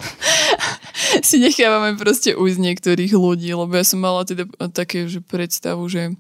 si 1.28 1.40
nechávame 1.40 1.96
proste 1.96 2.36
ujsť 2.36 2.60
niektorých 2.60 3.14
ľudí, 3.16 3.50
lebo 3.54 3.72
ja 3.74 3.86
som 3.86 4.02
mala 4.02 4.26
teda 4.26 4.50
také 4.74 5.08
že 5.08 5.24
predstavu, 5.24 5.88
že 5.88 6.14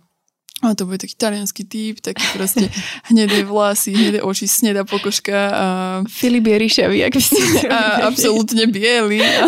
a 0.60 0.76
to 0.76 0.84
bude 0.84 1.00
taký 1.00 1.16
talianský 1.16 1.64
typ, 1.64 2.04
taký 2.04 2.20
proste 2.36 2.68
hnedé 3.10 3.48
vlasy, 3.48 3.96
hnedé 3.96 4.20
oči, 4.20 4.44
snedá 4.44 4.84
pokožka. 4.84 5.38
A... 5.56 5.66
Filip 6.04 6.52
je 6.52 6.56
ríšavý, 6.60 7.00
ak 7.08 7.16
ste 7.16 7.40
A 7.72 8.12
absolútne 8.12 8.68
biely. 8.68 9.24
A... 9.24 9.48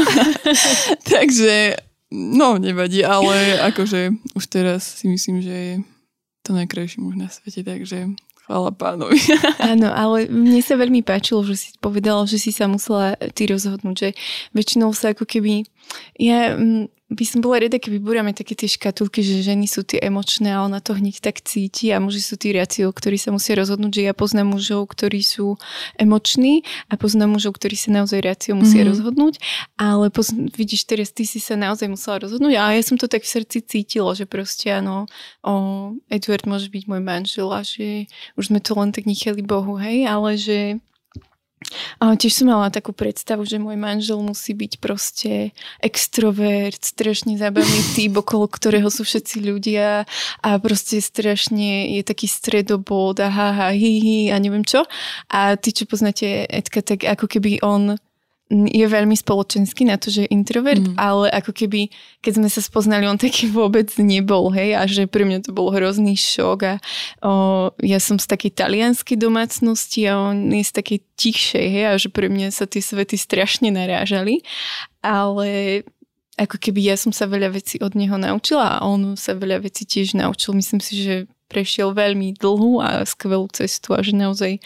Takže 1.04 1.76
No, 2.12 2.60
nevadí, 2.60 3.08
ale 3.08 3.56
akože 3.72 4.12
už 4.36 4.44
teraz 4.52 5.00
si 5.00 5.08
myslím, 5.08 5.40
že 5.40 5.54
je 5.56 5.74
to 6.44 6.52
najkrajší 6.52 7.00
muž 7.00 7.16
na 7.16 7.32
svete, 7.32 7.64
takže 7.64 8.12
chvála 8.44 8.76
pánovi. 8.76 9.16
Áno, 9.72 9.88
ale 9.88 10.28
mne 10.28 10.60
sa 10.60 10.76
veľmi 10.76 11.08
páčilo, 11.08 11.40
že 11.48 11.56
si 11.56 11.68
povedala, 11.80 12.28
že 12.28 12.36
si 12.36 12.52
sa 12.52 12.68
musela 12.68 13.16
ty 13.32 13.48
rozhodnúť, 13.48 13.96
že 13.96 14.10
väčšinou 14.52 14.92
sa 14.92 15.16
ako 15.16 15.24
keby 15.24 15.64
ja 16.20 16.60
mm, 16.60 16.92
by 17.12 17.26
som 17.28 17.44
bola 17.44 17.60
rada, 17.60 17.76
keby 17.76 18.00
búrame 18.00 18.32
také 18.32 18.56
tie 18.56 18.72
škatulky, 18.72 19.20
že 19.20 19.44
ženy 19.44 19.68
sú 19.68 19.84
tie 19.84 20.00
emočné 20.00 20.56
a 20.56 20.64
ona 20.64 20.80
to 20.80 20.96
hneď 20.96 21.20
tak 21.20 21.44
cíti 21.44 21.92
a 21.92 22.00
muži 22.00 22.24
sú 22.24 22.40
tí 22.40 22.56
racio, 22.56 22.88
ktorí 22.88 23.20
sa 23.20 23.36
musia 23.36 23.60
rozhodnúť, 23.60 23.92
že 24.00 24.02
ja 24.08 24.14
poznám 24.16 24.56
mužov, 24.56 24.88
ktorí 24.96 25.20
sú 25.20 25.60
emoční 26.00 26.64
a 26.88 26.96
poznám 26.96 27.36
mužov, 27.36 27.60
ktorí 27.60 27.76
sa 27.76 27.92
naozaj 27.92 28.24
racio 28.24 28.56
musia 28.56 28.88
mm-hmm. 28.88 28.92
rozhodnúť, 28.96 29.34
ale 29.76 30.08
pozn- 30.08 30.48
vidíš, 30.56 30.88
teraz 30.88 31.12
ty 31.12 31.28
si 31.28 31.44
sa 31.44 31.60
naozaj 31.60 31.92
musela 31.92 32.24
rozhodnúť 32.24 32.56
a 32.56 32.80
ja 32.80 32.84
som 32.88 32.96
to 32.96 33.12
tak 33.12 33.28
v 33.28 33.34
srdci 33.36 33.60
cítila, 33.60 34.16
že 34.16 34.24
proste 34.24 34.72
áno, 34.72 35.04
o, 35.44 35.54
Edward 36.08 36.48
môže 36.48 36.72
byť 36.72 36.84
môj 36.88 37.02
manžel 37.04 37.52
a 37.52 37.60
že 37.60 38.08
už 38.40 38.56
sme 38.56 38.64
to 38.64 38.72
len 38.80 38.96
tak 38.96 39.04
nechali 39.04 39.44
Bohu, 39.44 39.76
hej, 39.76 40.08
ale 40.08 40.40
že 40.40 40.80
a 42.02 42.18
tiež 42.18 42.42
som 42.42 42.50
mala 42.50 42.74
takú 42.74 42.92
predstavu, 42.92 43.46
že 43.46 43.62
môj 43.62 43.78
manžel 43.78 44.20
musí 44.20 44.58
byť 44.58 44.82
proste 44.82 45.54
extrovert, 45.80 46.82
strašne 46.82 47.38
zábavný 47.38 47.82
typ, 47.94 48.18
okolo 48.22 48.50
ktorého 48.50 48.90
sú 48.90 49.06
všetci 49.06 49.46
ľudia 49.46 50.10
a 50.42 50.50
proste 50.58 50.98
strašne 51.00 51.94
je 51.96 52.02
taký 52.02 52.26
stredobod 52.26 53.22
a 53.22 53.30
ha, 53.30 53.50
ha, 53.54 53.68
hi, 53.72 54.02
hi 54.02 54.20
a 54.34 54.38
neviem 54.42 54.66
čo. 54.66 54.84
A 55.30 55.56
ty, 55.56 55.72
čo 55.72 55.86
poznáte 55.86 56.50
Edka, 56.50 56.82
tak 56.82 57.06
ako 57.06 57.30
keby 57.30 57.62
on 57.62 58.02
je 58.52 58.84
veľmi 58.84 59.16
spoločenský 59.16 59.88
na 59.88 59.96
to, 59.96 60.12
že 60.12 60.28
je 60.28 60.34
introvert, 60.36 60.84
mm. 60.84 61.00
ale 61.00 61.32
ako 61.32 61.56
keby, 61.56 61.88
keď 62.20 62.44
sme 62.44 62.50
sa 62.52 62.60
spoznali, 62.60 63.08
on 63.08 63.16
taký 63.16 63.48
vôbec 63.56 63.88
nebol, 63.98 64.52
hej, 64.52 64.76
a 64.76 64.84
že 64.86 65.08
pre 65.08 65.24
mňa 65.24 65.48
to 65.48 65.56
bol 65.56 65.72
hrozný 65.72 66.20
šok 66.20 66.60
a 66.68 66.76
o, 67.24 67.32
ja 67.80 67.98
som 68.04 68.20
z 68.20 68.28
takej 68.28 68.52
talianskej 68.60 69.16
domácnosti 69.16 70.04
a 70.12 70.20
on 70.20 70.52
je 70.52 70.68
z 70.68 70.74
takej 70.76 71.00
tichšej, 71.16 71.68
hej, 71.72 71.86
a 71.88 71.94
že 71.96 72.12
pre 72.12 72.28
mňa 72.28 72.52
sa 72.52 72.68
tie 72.68 72.84
svety 72.84 73.16
strašne 73.16 73.72
narážali, 73.72 74.44
ale 75.00 75.82
ako 76.36 76.58
keby 76.58 76.92
ja 76.92 76.96
som 76.98 77.16
sa 77.16 77.30
veľa 77.30 77.54
vecí 77.56 77.78
od 77.80 77.94
neho 77.94 78.18
naučila 78.18 78.80
a 78.80 78.84
on 78.84 79.14
sa 79.14 79.38
veľa 79.38 79.62
vecí 79.62 79.86
tiež 79.86 80.18
naučil. 80.18 80.58
Myslím 80.58 80.82
si, 80.82 80.98
že 80.98 81.16
prešiel 81.52 81.92
veľmi 81.92 82.40
dlhú 82.40 82.80
a 82.80 83.04
skvelú 83.04 83.52
cestu 83.52 83.92
a 83.92 84.00
že 84.00 84.16
naozaj 84.16 84.64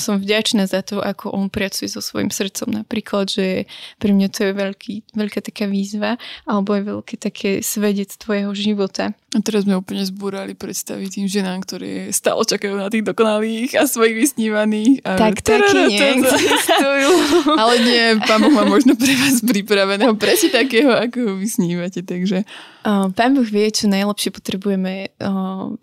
som 0.00 0.16
vďačná 0.16 0.64
za 0.64 0.80
to, 0.80 1.04
ako 1.04 1.28
on 1.36 1.52
pracuje 1.52 1.92
so 1.92 2.00
svojím 2.00 2.32
srdcom. 2.32 2.72
Napríklad, 2.72 3.28
že 3.28 3.68
pre 4.00 4.16
mňa 4.16 4.28
to 4.32 4.48
je 4.48 4.52
veľký, 4.56 4.94
veľká 5.12 5.44
taká 5.44 5.68
výzva 5.68 6.16
alebo 6.48 6.72
aj 6.72 6.82
veľké 6.88 7.14
také 7.20 7.60
svedectvo 7.60 8.32
jeho 8.32 8.52
života. 8.56 9.12
A 9.36 9.44
teraz 9.44 9.68
sme 9.68 9.76
úplne 9.76 10.00
zbúrali 10.08 10.56
predstavy 10.56 11.12
tým 11.12 11.28
ženám, 11.28 11.60
ktoré 11.60 12.08
stále 12.16 12.40
čakajú 12.48 12.80
na 12.80 12.88
tých 12.88 13.04
dokonalých 13.04 13.76
a 13.76 13.84
svojich 13.84 14.24
vysnívaných. 14.24 15.04
A 15.04 15.20
tak 15.20 15.44
takí 15.44 16.00
neexistujú. 16.00 17.12
Ale 17.60 17.74
nie, 17.84 18.16
pán 18.24 18.40
Boh 18.40 18.56
má 18.56 18.64
možno 18.64 18.96
pre 18.96 19.12
vás 19.20 19.44
pripraveného 19.44 20.16
presne 20.16 20.48
takého, 20.48 20.96
ako 20.96 21.16
ho 21.28 21.34
vysnívate, 21.36 22.00
takže... 22.00 22.48
Pán 22.88 23.36
Boh 23.36 23.44
vie, 23.44 23.68
čo 23.68 23.84
najlepšie 23.84 24.32
potrebujeme, 24.32 25.12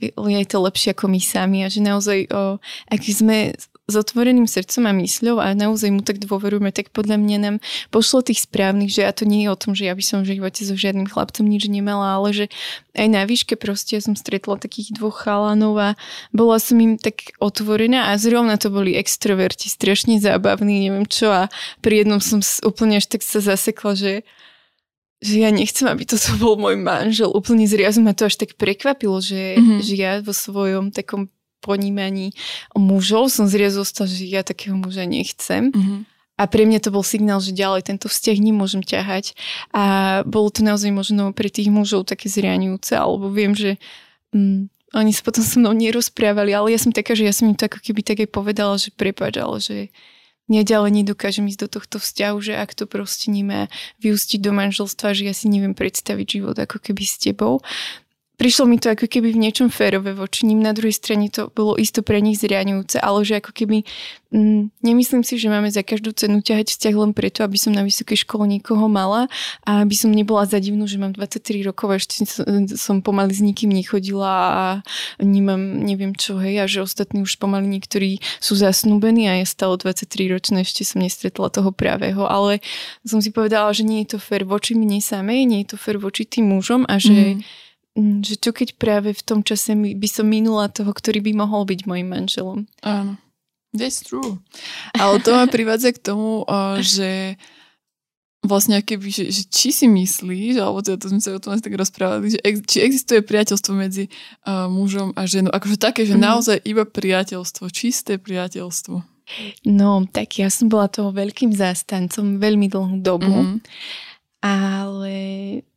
je 0.01 0.45
to 0.49 0.57
lepšie 0.57 0.97
ako 0.97 1.05
my 1.05 1.21
sami 1.21 1.61
a 1.61 1.69
že 1.69 1.85
naozaj, 1.85 2.25
ak 2.89 3.01
sme 3.05 3.53
s 3.85 3.93
otvoreným 3.93 4.49
srdcom 4.49 4.89
a 4.89 4.97
mysľou 4.97 5.37
a 5.37 5.53
naozaj 5.53 5.93
mu 5.93 6.01
tak 6.01 6.17
dôverujeme, 6.17 6.73
tak 6.73 6.89
podľa 6.89 7.21
mňa 7.21 7.37
nám 7.37 7.55
pošlo 7.93 8.25
tých 8.25 8.41
správnych, 8.49 8.89
že 8.89 9.05
ja 9.05 9.13
to 9.13 9.29
nie 9.29 9.45
je 9.45 9.53
o 9.53 9.59
tom, 9.61 9.77
že 9.77 9.85
ja 9.85 9.93
by 9.93 10.01
som 10.01 10.25
v 10.25 10.33
živote 10.33 10.65
so 10.65 10.73
žiadnym 10.73 11.05
chlapcom 11.05 11.45
nič 11.45 11.69
nemala, 11.69 12.17
ale 12.17 12.33
že 12.33 12.45
aj 12.97 13.07
na 13.13 13.21
výške 13.29 13.53
proste 13.53 14.01
som 14.01 14.17
stretla 14.17 14.57
takých 14.57 14.97
dvoch 14.97 15.21
chalanov 15.21 15.77
a 15.77 15.89
bola 16.33 16.57
som 16.57 16.81
im 16.81 16.97
tak 16.97 17.37
otvorená 17.37 18.09
a 18.09 18.17
zrovna 18.17 18.57
to 18.57 18.73
boli 18.73 18.97
extroverti, 18.97 19.69
strašne 19.69 20.17
zábavní, 20.17 20.89
neviem 20.89 21.05
čo 21.05 21.29
a 21.29 21.53
pri 21.85 22.01
jednom 22.01 22.17
som 22.17 22.41
úplne 22.65 22.97
až 22.97 23.05
tak 23.05 23.21
sa 23.21 23.37
zasekla, 23.37 23.93
že 23.93 24.13
že 25.25 25.41
ja 25.41 25.49
nechcem, 25.49 25.89
aby 25.89 26.05
toto 26.05 26.37
bol 26.37 26.53
môj 26.59 26.77
manžel. 26.77 27.31
Úplne 27.33 27.65
zriazu 27.65 28.03
ma 28.03 28.13
to 28.13 28.29
až 28.29 28.37
tak 28.37 28.59
prekvapilo, 28.59 29.17
že, 29.23 29.57
mm-hmm. 29.57 29.79
že 29.81 29.93
ja 29.97 30.11
vo 30.21 30.35
svojom 30.35 30.93
takom 30.93 31.31
ponímaní 31.65 32.37
mužov 32.77 33.33
som 33.33 33.49
zostal, 33.49 34.05
že 34.05 34.29
ja 34.29 34.45
takého 34.45 34.77
muža 34.77 35.09
nechcem. 35.09 35.73
Mm-hmm. 35.73 35.99
A 36.35 36.43
pre 36.51 36.67
mňa 36.67 36.83
to 36.83 36.91
bol 36.91 37.01
signál, 37.01 37.39
že 37.39 37.55
ďalej 37.55 37.87
tento 37.87 38.11
vzťah 38.11 38.37
nemôžem 38.43 38.83
ťahať. 38.83 39.33
A 39.71 39.83
bolo 40.27 40.51
to 40.51 40.67
naozaj 40.67 40.91
možno 40.91 41.31
pre 41.31 41.47
tých 41.47 41.71
mužov 41.71 42.11
také 42.11 42.27
zrianiúce, 42.27 42.91
alebo 42.91 43.31
viem, 43.31 43.55
že 43.55 43.79
mm, 44.35 44.67
oni 44.95 45.11
sa 45.15 45.23
potom 45.23 45.43
so 45.43 45.63
mnou 45.63 45.71
nerozprávali, 45.71 46.51
ale 46.51 46.75
ja 46.75 46.79
som 46.79 46.91
taká, 46.91 47.15
že 47.15 47.23
ja 47.23 47.31
som 47.31 47.47
im 47.47 47.55
to 47.55 47.71
ako 47.71 47.79
keby 47.79 48.03
tak 48.03 48.19
aj 48.19 48.29
povedala, 48.35 48.75
že 48.75 48.91
prepáč, 48.91 49.39
ale 49.39 49.57
že 49.63 49.77
ja 50.45 50.61
ďalej 50.61 51.01
nedokážem 51.01 51.49
ísť 51.49 51.65
do 51.65 51.69
tohto 51.79 51.97
vzťahu, 51.97 52.37
že 52.37 52.53
ak 52.53 52.77
to 52.77 52.85
proste 52.85 53.33
nemá 53.33 53.65
vyústiť 53.97 54.39
do 54.43 54.53
manželstva, 54.53 55.17
že 55.17 55.25
ja 55.25 55.33
si 55.33 55.49
neviem 55.49 55.73
predstaviť 55.73 56.27
život 56.37 56.55
ako 56.59 56.77
keby 56.77 57.01
s 57.01 57.17
tebou 57.17 57.65
prišlo 58.35 58.67
mi 58.67 58.77
to 58.79 58.91
ako 58.91 59.07
keby 59.07 59.31
v 59.31 59.41
niečom 59.47 59.71
férové 59.71 60.11
voči 60.15 60.47
ním. 60.47 60.63
Na 60.63 60.75
druhej 60.75 60.95
strane 60.95 61.27
to 61.31 61.51
bolo 61.51 61.75
isto 61.75 62.03
pre 62.03 62.19
nich 62.19 62.39
zriaňujúce, 62.39 62.99
ale 62.99 63.19
že 63.23 63.39
ako 63.39 63.51
keby 63.55 63.87
mm, 64.31 64.83
nemyslím 64.83 65.23
si, 65.23 65.39
že 65.39 65.47
máme 65.47 65.71
za 65.71 65.81
každú 65.81 66.11
cenu 66.11 66.43
ťahať 66.43 66.75
vzťah 66.75 66.95
len 66.95 67.11
preto, 67.15 67.43
aby 67.43 67.55
som 67.55 67.71
na 67.71 67.83
vysokej 67.87 68.27
škole 68.27 68.47
niekoho 68.47 68.87
mala 68.91 69.27
a 69.63 69.83
aby 69.83 69.95
som 69.95 70.11
nebola 70.11 70.43
za 70.47 70.59
divnú, 70.59 70.87
že 70.87 70.99
mám 70.99 71.15
23 71.15 71.67
rokov 71.67 71.87
a 71.91 71.95
ešte 71.99 72.27
som 72.75 72.99
pomaly 72.99 73.31
s 73.35 73.41
nikým 73.43 73.71
nechodila 73.71 74.33
a 74.51 74.65
nemám 75.19 75.83
neviem 75.83 76.11
čo, 76.15 76.39
hej, 76.39 76.63
a 76.63 76.65
že 76.67 76.83
ostatní 76.83 77.23
už 77.23 77.39
pomaly 77.39 77.67
niektorí 77.67 78.19
sú 78.43 78.59
zasnúbení 78.59 79.31
a 79.31 79.39
ja 79.39 79.45
stále 79.47 79.79
23 79.79 80.31
ročná 80.31 80.63
ešte 80.63 80.83
som 80.83 80.99
nestretla 80.99 81.47
toho 81.47 81.71
pravého, 81.71 82.27
ale 82.27 82.59
som 83.07 83.23
si 83.23 83.31
povedala, 83.31 83.71
že 83.71 83.87
nie 83.87 84.03
je 84.03 84.15
to 84.15 84.19
fér 84.19 84.43
voči 84.43 84.75
mne 84.75 84.99
samej, 84.99 85.47
nie 85.47 85.63
je 85.63 85.75
to 85.75 85.77
fér 85.79 85.97
voči 85.99 86.27
tým 86.27 86.51
mužom 86.51 86.83
a 86.87 86.99
že 86.99 87.15
Mm, 87.15 87.43
že 87.95 88.35
čo 88.35 88.51
keď 88.51 88.75
práve 88.75 89.15
v 89.15 89.23
tom 89.23 89.39
čase 89.39 89.71
by 89.75 90.09
som 90.11 90.27
minula 90.27 90.67
toho, 90.67 90.91
ktorý 90.91 91.23
by 91.23 91.31
mohol 91.47 91.63
byť 91.63 91.87
mojim 91.87 92.07
manželom. 92.11 92.67
Áno. 92.83 93.15
That's 93.75 94.03
true. 94.03 94.39
Ale 94.95 95.19
to 95.19 95.35
ma 95.35 95.47
privádza 95.51 95.91
k 95.91 95.99
tomu, 95.99 96.47
že 96.79 97.35
vlastne 98.47 98.79
keby, 98.79 99.09
že, 99.09 99.25
že 99.27 99.43
či 99.51 99.75
si 99.75 99.89
myslíš, 99.89 100.61
alebo 100.61 100.79
teda 100.79 101.01
to 101.01 101.11
sme 101.11 101.19
sa 101.19 101.35
o 101.35 101.41
tom 101.41 101.57
asi 101.57 101.65
tak 101.65 101.75
rozprávali, 101.75 102.37
že 102.37 102.39
ex, 102.45 102.61
či 102.63 102.77
existuje 102.85 103.19
priateľstvo 103.25 103.73
medzi 103.73 104.07
uh, 104.45 104.69
mužom 104.69 105.11
a 105.17 105.25
ženou, 105.25 105.51
akože 105.51 105.81
také, 105.81 106.05
že 106.05 106.15
mm. 106.15 106.21
naozaj 106.21 106.57
iba 106.63 106.85
priateľstvo, 106.85 107.67
čisté 107.73 108.21
priateľstvo. 108.21 109.01
No, 109.65 110.05
tak 110.05 110.37
ja 110.37 110.53
som 110.53 110.69
bola 110.69 110.85
toho 110.85 111.09
veľkým 111.09 111.49
zástancom 111.49 112.37
veľmi 112.37 112.69
dlhú 112.69 113.01
dobu. 113.01 113.57
Mm 113.57 113.59
ale 114.43 115.15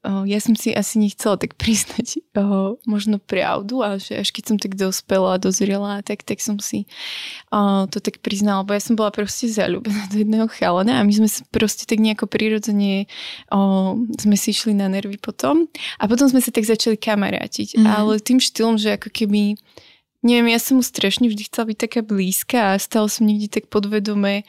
o, 0.05 0.29
ja 0.29 0.39
som 0.45 0.53
si 0.53 0.75
asi 0.77 1.01
nechcela 1.01 1.41
tak 1.41 1.57
priznať 1.57 2.21
o, 2.37 2.77
možno 2.85 3.17
pravdu 3.17 3.81
a 3.81 3.97
že 3.97 4.21
až 4.21 4.29
keď 4.35 4.45
som 4.45 4.57
tak 4.61 4.77
dospela 4.77 5.37
a 5.37 5.41
dozrela, 5.41 6.05
tak, 6.05 6.27
tak 6.27 6.43
som 6.45 6.61
si 6.61 6.85
o, 7.49 7.89
to 7.89 8.03
tak 8.03 8.21
priznala, 8.21 8.67
lebo 8.67 8.77
ja 8.77 8.83
som 8.83 8.99
bola 8.99 9.09
proste 9.09 9.49
zalúbená 9.49 10.11
do 10.13 10.21
jedného 10.21 10.47
chalana 10.53 11.01
a 11.01 11.07
my 11.07 11.13
sme 11.17 11.29
sa 11.31 11.47
proste 11.49 11.89
tak 11.89 12.03
nejako 12.03 12.29
prirodzene 12.29 13.09
o, 13.49 13.95
sme 14.21 14.37
si 14.37 14.53
išli 14.53 14.77
na 14.77 14.93
nervy 14.93 15.17
potom 15.17 15.65
a 15.97 16.05
potom 16.05 16.29
sme 16.29 16.45
sa 16.45 16.53
tak 16.53 16.69
začali 16.69 17.01
kamarátiť, 17.01 17.79
mm. 17.79 17.87
ale 17.89 18.21
tým 18.21 18.37
štýlom, 18.37 18.77
že 18.77 19.01
ako 19.01 19.09
keby 19.09 19.57
neviem, 20.21 20.53
ja 20.53 20.61
som 20.61 20.77
mu 20.77 20.85
strašne 20.85 21.31
vždy 21.31 21.47
chcela 21.47 21.71
byť 21.71 21.79
taká 21.79 22.01
blízka 22.03 22.75
a 22.75 22.81
stala 22.83 23.07
som 23.07 23.25
niekde 23.25 23.49
tak 23.49 23.71
podvedome 23.71 24.43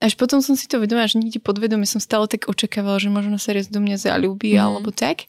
až 0.00 0.12
potom 0.14 0.44
som 0.44 0.52
si 0.54 0.68
to 0.68 0.76
vedomila, 0.76 1.08
že 1.08 1.16
niekde 1.16 1.40
podvedome 1.40 1.88
som 1.88 2.02
stále 2.02 2.28
tak 2.28 2.52
očakávala, 2.52 3.00
že 3.00 3.08
možno 3.08 3.40
sa 3.40 3.56
raz 3.56 3.68
do 3.72 3.80
mňa 3.80 3.96
zalúbi 3.96 4.56
mm. 4.56 4.60
alebo 4.60 4.92
tak. 4.92 5.24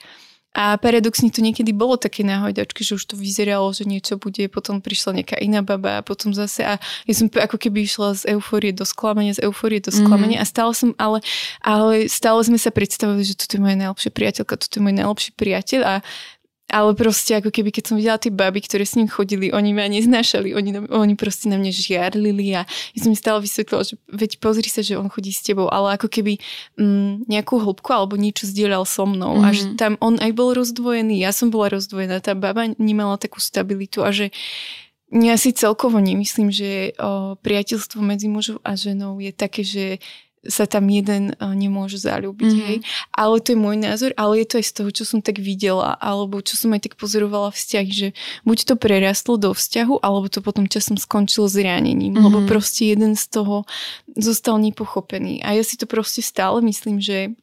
A 0.58 0.74
paradoxne 0.82 1.30
to 1.30 1.38
niekedy 1.38 1.70
bolo 1.70 2.02
také 2.02 2.26
náhojdačky, 2.26 2.82
že 2.82 2.98
už 2.98 3.14
to 3.14 3.14
vyzeralo, 3.14 3.70
že 3.78 3.86
niečo 3.86 4.18
bude, 4.18 4.50
potom 4.50 4.82
prišla 4.82 5.22
nejaká 5.22 5.38
iná 5.38 5.62
baba 5.62 6.02
a 6.02 6.06
potom 6.06 6.34
zase 6.34 6.66
a 6.66 6.82
ja 7.06 7.14
som 7.14 7.30
ako 7.30 7.62
keby 7.62 7.86
išla 7.86 8.18
z 8.18 8.34
eufórie 8.34 8.74
do 8.74 8.82
sklamania, 8.82 9.38
z 9.38 9.46
eufórie 9.46 9.78
do 9.78 9.94
sklamania 9.94 10.42
mm. 10.42 10.44
a 10.44 10.50
stále 10.50 10.74
som, 10.74 10.98
ale, 10.98 11.22
ale 11.62 12.10
stále 12.10 12.42
sme 12.42 12.58
sa 12.58 12.74
predstavili, 12.74 13.22
že 13.22 13.38
toto 13.38 13.54
je 13.54 13.62
moja 13.62 13.78
najlepšia 13.78 14.10
priateľka, 14.10 14.58
toto 14.58 14.76
je 14.82 14.84
môj 14.84 14.96
najlepší 14.98 15.32
priateľ 15.38 15.82
a 15.86 15.94
ale 16.68 16.92
proste 17.00 17.40
ako 17.40 17.48
keby, 17.48 17.72
keď 17.72 17.84
som 17.88 17.96
videla 17.96 18.20
tie 18.20 18.28
baby, 18.28 18.60
ktoré 18.60 18.84
s 18.84 19.00
ním 19.00 19.08
chodili, 19.08 19.56
oni 19.56 19.72
ma 19.72 19.88
neznášali, 19.88 20.52
oni, 20.52 20.92
oni 20.92 21.16
proste 21.16 21.48
na 21.48 21.56
mňa 21.56 21.72
žiarlili 21.72 22.60
a 22.60 22.68
ja 22.68 23.00
som 23.00 23.16
mi 23.16 23.18
stále 23.18 23.40
vysvetlila, 23.40 23.88
že 23.88 23.96
veď 24.12 24.44
pozri 24.44 24.68
sa, 24.68 24.84
že 24.84 25.00
on 25.00 25.08
chodí 25.08 25.32
s 25.32 25.40
tebou, 25.48 25.72
ale 25.72 25.96
ako 25.96 26.12
keby 26.12 26.44
mm, 26.76 27.32
nejakú 27.32 27.64
hĺbku 27.64 27.88
alebo 27.96 28.20
niečo 28.20 28.52
zdieľal 28.52 28.84
so 28.84 29.08
mnou 29.08 29.40
mm-hmm. 29.40 29.48
a 29.48 29.56
že 29.56 29.64
mhm. 29.64 29.76
tam 29.80 29.94
on 30.04 30.20
aj 30.20 30.32
bol 30.36 30.52
rozdvojený, 30.52 31.24
ja 31.24 31.32
som 31.32 31.48
bola 31.48 31.72
rozdvojená, 31.72 32.20
tá 32.20 32.36
baba 32.36 32.68
nemala 32.76 33.16
takú 33.16 33.40
stabilitu 33.40 34.04
a 34.04 34.12
že 34.12 34.36
ja 35.08 35.40
si 35.40 35.56
celkovo 35.56 36.04
nemyslím, 36.04 36.52
že 36.52 36.92
o, 37.00 37.40
priateľstvo 37.40 38.04
medzi 38.04 38.28
mužom 38.28 38.60
a 38.60 38.76
ženou 38.76 39.24
je 39.24 39.32
také, 39.32 39.64
že 39.64 40.04
sa 40.48 40.66
tam 40.66 40.88
jeden 40.88 41.36
uh, 41.38 41.54
nemôže 41.54 42.00
zalúbiť, 42.02 42.52
mm-hmm. 42.52 42.68
hej. 42.68 42.78
Ale 43.14 43.36
to 43.44 43.54
je 43.54 43.60
môj 43.60 43.78
názor, 43.78 44.12
ale 44.16 44.44
je 44.44 44.48
to 44.48 44.56
aj 44.60 44.66
z 44.66 44.74
toho, 44.74 44.90
čo 44.92 45.04
som 45.04 45.20
tak 45.20 45.38
videla, 45.38 45.96
alebo 46.00 46.40
čo 46.40 46.56
som 46.56 46.74
aj 46.74 46.88
tak 46.88 46.94
pozorovala 46.96 47.52
vzťah, 47.52 47.88
že 47.92 48.08
buď 48.48 48.58
to 48.68 48.74
prerastlo 48.80 49.36
do 49.36 49.52
vzťahu, 49.52 50.02
alebo 50.02 50.28
to 50.32 50.40
potom 50.40 50.66
časom 50.66 50.96
skončilo 50.96 51.52
zranením, 51.52 52.16
mm-hmm. 52.16 52.26
lebo 52.26 52.38
proste 52.48 52.96
jeden 52.96 53.14
z 53.14 53.28
toho 53.30 53.68
zostal 54.16 54.58
nepochopený. 54.60 55.44
A 55.44 55.54
ja 55.54 55.64
si 55.64 55.76
to 55.76 55.86
proste 55.86 56.24
stále 56.24 56.64
myslím, 56.64 56.98
že 57.04 57.36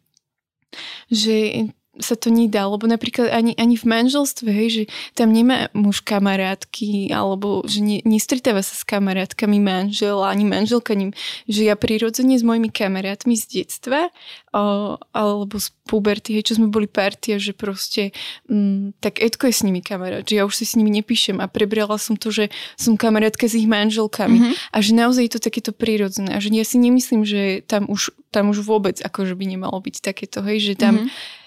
že 1.06 1.70
sa 2.02 2.18
to 2.18 2.26
nedá, 2.30 2.66
lebo 2.66 2.90
napríklad 2.90 3.30
ani, 3.30 3.54
ani 3.54 3.78
v 3.78 3.86
manželstve, 3.86 4.50
hej, 4.50 4.68
že 4.70 4.82
tam 5.14 5.30
nemá 5.30 5.70
muž 5.70 6.02
kamarátky, 6.02 7.14
alebo 7.14 7.62
že 7.66 7.78
ne, 7.82 7.98
nestretáva 8.02 8.66
sa 8.66 8.74
s 8.74 8.82
kamarátkami 8.82 9.62
manžel, 9.62 10.18
ani 10.26 10.42
manželka 10.42 10.98
ním, 10.98 11.14
že 11.46 11.70
ja 11.70 11.78
prirodzene 11.78 12.34
s 12.34 12.42
mojimi 12.42 12.70
kamarátmi 12.74 13.38
z 13.38 13.62
detstva, 13.62 14.10
o, 14.50 14.98
alebo 15.14 15.54
z 15.62 15.70
puberty, 15.86 16.34
hej, 16.34 16.50
čo 16.50 16.58
sme 16.58 16.72
boli 16.72 16.90
partia, 16.90 17.38
že 17.38 17.54
proste, 17.54 18.10
m, 18.50 18.90
mm, 18.90 18.98
tak 18.98 19.22
Edko 19.22 19.46
je 19.46 19.54
s 19.54 19.62
nimi 19.62 19.78
kamarát, 19.78 20.26
že 20.26 20.42
ja 20.42 20.48
už 20.48 20.54
si 20.58 20.66
s 20.66 20.74
nimi 20.74 20.90
nepíšem 20.90 21.38
a 21.38 21.46
prebrala 21.46 21.94
som 22.00 22.18
to, 22.18 22.34
že 22.34 22.50
som 22.74 22.98
kamarátka 22.98 23.46
s 23.46 23.54
ich 23.54 23.70
manželkami 23.70 24.38
mm-hmm. 24.42 24.54
a 24.74 24.76
že 24.82 24.92
naozaj 24.98 25.22
je 25.30 25.32
to 25.38 25.40
takéto 25.46 25.70
prirodzené 25.70 26.34
a 26.34 26.42
že 26.42 26.50
ja 26.50 26.66
si 26.66 26.80
nemyslím, 26.82 27.22
že 27.22 27.62
tam 27.70 27.86
už, 27.86 28.10
tam 28.34 28.50
už 28.50 28.66
vôbec 28.66 28.98
akože 28.98 29.38
by 29.38 29.44
nemalo 29.46 29.78
byť 29.78 30.02
takéto, 30.02 30.42
hej, 30.42 30.74
že 30.74 30.74
tam 30.74 31.06
mm-hmm 31.06 31.42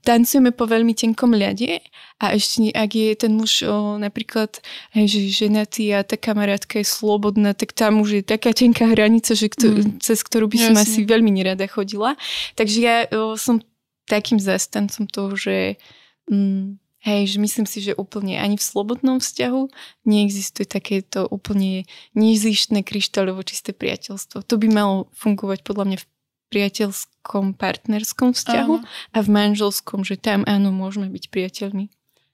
tancujeme 0.00 0.56
po 0.56 0.64
veľmi 0.64 0.96
tenkom 0.96 1.36
ľade 1.36 1.84
a 2.16 2.32
ešte 2.32 2.72
ak 2.72 2.90
je 2.96 3.08
ten 3.12 3.32
muž 3.36 3.60
o, 3.68 4.00
napríklad 4.00 4.56
hej, 4.96 5.06
že 5.12 5.48
ženatý 5.48 5.92
a 5.92 6.00
tá 6.00 6.16
kamarátka 6.16 6.80
je 6.80 6.88
slobodná, 6.88 7.52
tak 7.52 7.76
tam 7.76 8.00
už 8.00 8.20
je 8.20 8.22
taká 8.24 8.56
tenká 8.56 8.88
hranica, 8.88 9.36
že 9.36 9.52
kto, 9.52 9.66
mm. 9.68 10.00
cez 10.00 10.24
ktorú 10.24 10.48
by 10.48 10.58
som 10.58 10.74
Jasne. 10.76 10.84
asi 10.88 11.00
veľmi 11.04 11.28
nerada 11.28 11.68
chodila. 11.68 12.16
Takže 12.56 12.78
ja 12.80 12.96
o, 13.12 13.36
som 13.36 13.60
takým 14.08 14.40
zastancom 14.40 15.04
toho, 15.04 15.36
že 15.36 15.76
mm, 16.32 16.80
Hej, 17.00 17.32
že 17.32 17.38
myslím 17.40 17.64
si, 17.64 17.80
že 17.80 17.96
úplne 17.96 18.36
ani 18.36 18.60
v 18.60 18.66
slobodnom 18.68 19.24
vzťahu 19.24 19.72
neexistuje 20.04 20.68
takéto 20.68 21.24
úplne 21.32 21.88
nezištné 22.12 22.84
kryštáľovo 22.84 23.40
čisté 23.40 23.72
priateľstvo. 23.72 24.44
To 24.44 24.54
by 24.60 24.68
malo 24.68 25.08
fungovať 25.16 25.64
podľa 25.64 25.84
mňa 25.88 25.96
v 25.96 26.08
priateľskom, 26.50 27.54
partnerskom 27.54 28.34
vzťahu 28.34 28.74
Aha. 28.82 28.86
a 29.14 29.18
v 29.22 29.28
manželskom, 29.30 30.02
že 30.02 30.18
tam 30.18 30.42
áno, 30.44 30.74
môžeme 30.74 31.06
byť 31.08 31.24
priateľmi. 31.30 31.86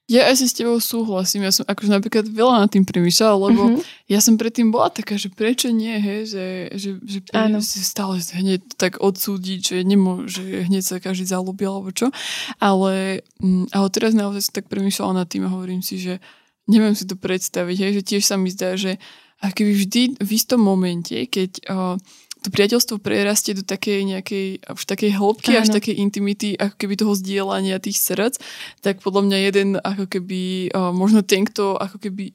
Ja 0.06 0.30
aj 0.30 0.38
si 0.38 0.46
s 0.46 0.54
tebou 0.54 0.78
súhlasím, 0.78 1.42
ja 1.42 1.50
som 1.50 1.66
akože 1.66 1.90
napríklad 1.90 2.30
veľa 2.30 2.62
nad 2.62 2.70
tým 2.70 2.86
premýšľala, 2.86 3.50
lebo 3.50 3.62
uh-huh. 3.74 3.82
ja 4.06 4.22
som 4.22 4.38
predtým 4.38 4.70
bola 4.70 4.86
taká, 4.86 5.18
že 5.18 5.34
prečo 5.34 5.74
nie, 5.74 5.98
he, 5.98 6.22
že, 6.22 6.70
že, 6.78 7.02
že 7.02 7.18
Áno. 7.34 7.58
si 7.58 7.82
stále 7.82 8.22
hneď 8.22 8.62
tak 8.78 9.02
odsúdiť, 9.02 9.58
že 9.74 9.76
nemôže 9.82 10.46
hneď 10.46 10.86
sa 10.86 11.02
každý 11.02 11.26
zalúbil 11.26 11.74
alebo 11.74 11.90
čo, 11.90 12.14
ale, 12.62 13.26
mm, 13.42 13.74
ale 13.74 13.86
teraz 13.90 14.14
naozaj 14.14 14.46
som 14.46 14.54
tak 14.62 14.70
premýšľala 14.70 15.26
nad 15.26 15.26
tým 15.26 15.42
a 15.42 15.50
hovorím 15.50 15.82
si, 15.82 15.98
že 15.98 16.22
neviem 16.70 16.94
si 16.94 17.02
to 17.02 17.18
predstaviť, 17.18 17.74
hej, 17.74 17.92
že 17.98 18.02
tiež 18.06 18.22
sa 18.30 18.38
mi 18.38 18.54
zdá, 18.54 18.78
že 18.78 19.02
a 19.42 19.52
keby 19.52 19.72
vždy 19.74 20.02
v 20.22 20.30
istom 20.32 20.62
momente, 20.62 21.12
keď 21.12 21.50
uh, 21.68 22.00
to 22.46 22.54
priateľstvo 22.54 23.02
prerastie 23.02 23.58
do 23.58 23.66
takej 23.66 24.06
nejakej, 24.06 24.46
už 24.70 24.84
takej 24.86 25.18
hĺbky, 25.18 25.58
Áno. 25.58 25.66
až 25.66 25.68
takej 25.74 25.98
intimity, 25.98 26.54
ako 26.54 26.78
keby 26.78 26.94
toho 26.94 27.18
zdieľania 27.18 27.82
tých 27.82 27.98
srdc, 27.98 28.38
tak 28.86 29.02
podľa 29.02 29.26
mňa 29.26 29.38
jeden 29.50 29.68
ako 29.82 30.06
keby, 30.06 30.70
možno 30.94 31.26
ten, 31.26 31.42
kto 31.42 31.74
ako 31.74 31.98
keby 31.98 32.30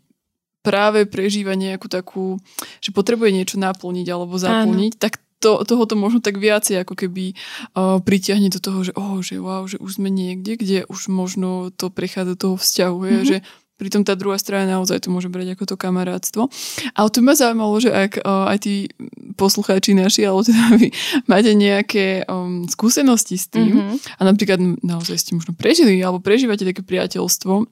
práve 0.61 1.09
prežíva 1.09 1.57
nejakú 1.57 1.89
takú, 1.89 2.37
že 2.83 2.93
potrebuje 2.93 3.31
niečo 3.33 3.57
naplniť 3.57 4.07
alebo 4.11 4.35
zaplniť, 4.37 4.93
Áno. 4.93 5.01
tak 5.01 5.23
to, 5.41 5.65
tohoto 5.65 5.97
možno 5.97 6.21
tak 6.21 6.37
viacej 6.37 6.85
ako 6.85 6.93
keby 6.93 7.33
uh, 7.73 7.97
pritiahne 7.97 8.53
do 8.53 8.61
toho, 8.61 8.85
že 8.85 8.93
oh, 8.93 9.25
že 9.25 9.41
wow, 9.41 9.65
že 9.65 9.81
už 9.81 9.97
sme 9.97 10.13
niekde, 10.13 10.53
kde 10.53 10.85
už 10.85 11.09
možno 11.09 11.73
to 11.73 11.89
prechádza 11.89 12.37
do 12.37 12.37
toho 12.37 12.55
vzťahu, 12.61 12.97
mm-hmm. 13.01 13.25
že 13.25 13.37
Pritom 13.81 14.05
tá 14.05 14.13
druhá 14.13 14.37
strana 14.37 14.77
naozaj 14.77 15.01
to 15.01 15.09
môže 15.09 15.25
brať 15.25 15.57
ako 15.57 15.73
to 15.73 15.73
kamarátstvo. 15.73 16.53
Ale 16.93 17.09
tu 17.09 17.25
ma 17.25 17.33
zaujímalo, 17.33 17.81
že 17.81 17.89
ak 17.89 18.21
uh, 18.21 18.53
aj 18.53 18.57
tí 18.61 18.93
poslucháči 19.33 19.97
naši, 19.97 20.21
alebo 20.29 20.45
teda 20.45 20.77
vy 20.77 20.93
máte 21.25 21.49
nejaké 21.57 22.29
um, 22.29 22.69
skúsenosti 22.69 23.41
s 23.41 23.49
tým 23.49 23.81
mm-hmm. 23.81 24.21
a 24.21 24.21
napríklad 24.21 24.59
naozaj 24.85 25.17
ste 25.17 25.33
možno 25.33 25.57
prežili 25.57 25.97
alebo 25.97 26.21
prežívate 26.21 26.61
také 26.61 26.85
priateľstvo, 26.85 27.65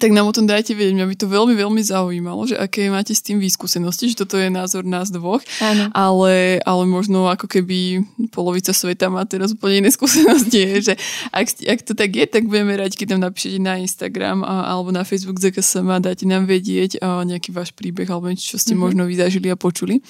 tak 0.00 0.10
nám 0.12 0.28
o 0.28 0.32
tom 0.32 0.48
dajte 0.48 0.72
vedieť. 0.72 0.96
Mňa 0.96 1.06
by 1.08 1.16
to 1.16 1.26
veľmi, 1.28 1.54
veľmi 1.56 1.82
zaujímalo, 1.84 2.48
že 2.48 2.56
aké 2.56 2.88
máte 2.88 3.12
s 3.12 3.20
tým 3.20 3.40
výskúsenosti, 3.40 4.12
že 4.12 4.20
toto 4.24 4.40
je 4.40 4.48
názor 4.48 4.84
nás 4.88 5.12
dvoch, 5.12 5.44
Áno. 5.60 5.92
Ale, 5.92 6.60
ale 6.64 6.82
možno 6.88 7.28
ako 7.28 7.48
keby 7.48 8.04
polovica 8.32 8.72
sveta 8.72 9.12
má 9.12 9.24
teraz 9.28 9.52
úplne 9.52 9.84
iné 9.84 9.90
skúsenosti, 9.92 10.62
že 10.92 10.94
ak, 11.32 11.46
ak 11.64 11.80
to 11.84 11.92
tak 11.92 12.12
je, 12.12 12.24
tak 12.24 12.48
budeme 12.48 12.76
radi, 12.76 12.96
keď 12.96 13.16
nám 13.16 13.32
napíšete 13.32 13.58
na 13.60 13.76
Instagram 13.80 14.44
a, 14.44 14.72
alebo 14.72 14.92
na 14.92 15.04
Facebook 15.04 15.40
ZKSM 15.40 15.88
a 15.88 16.00
dáte 16.00 16.24
nám 16.24 16.48
vedieť 16.48 17.00
a 17.04 17.24
nejaký 17.24 17.52
váš 17.52 17.72
príbeh 17.76 18.08
alebo 18.08 18.28
niečo, 18.32 18.56
čo 18.56 18.58
ste 18.60 18.72
mm-hmm. 18.72 18.82
možno 18.82 19.02
vyzažili 19.04 19.48
a 19.52 19.56
počuli. 19.56 20.00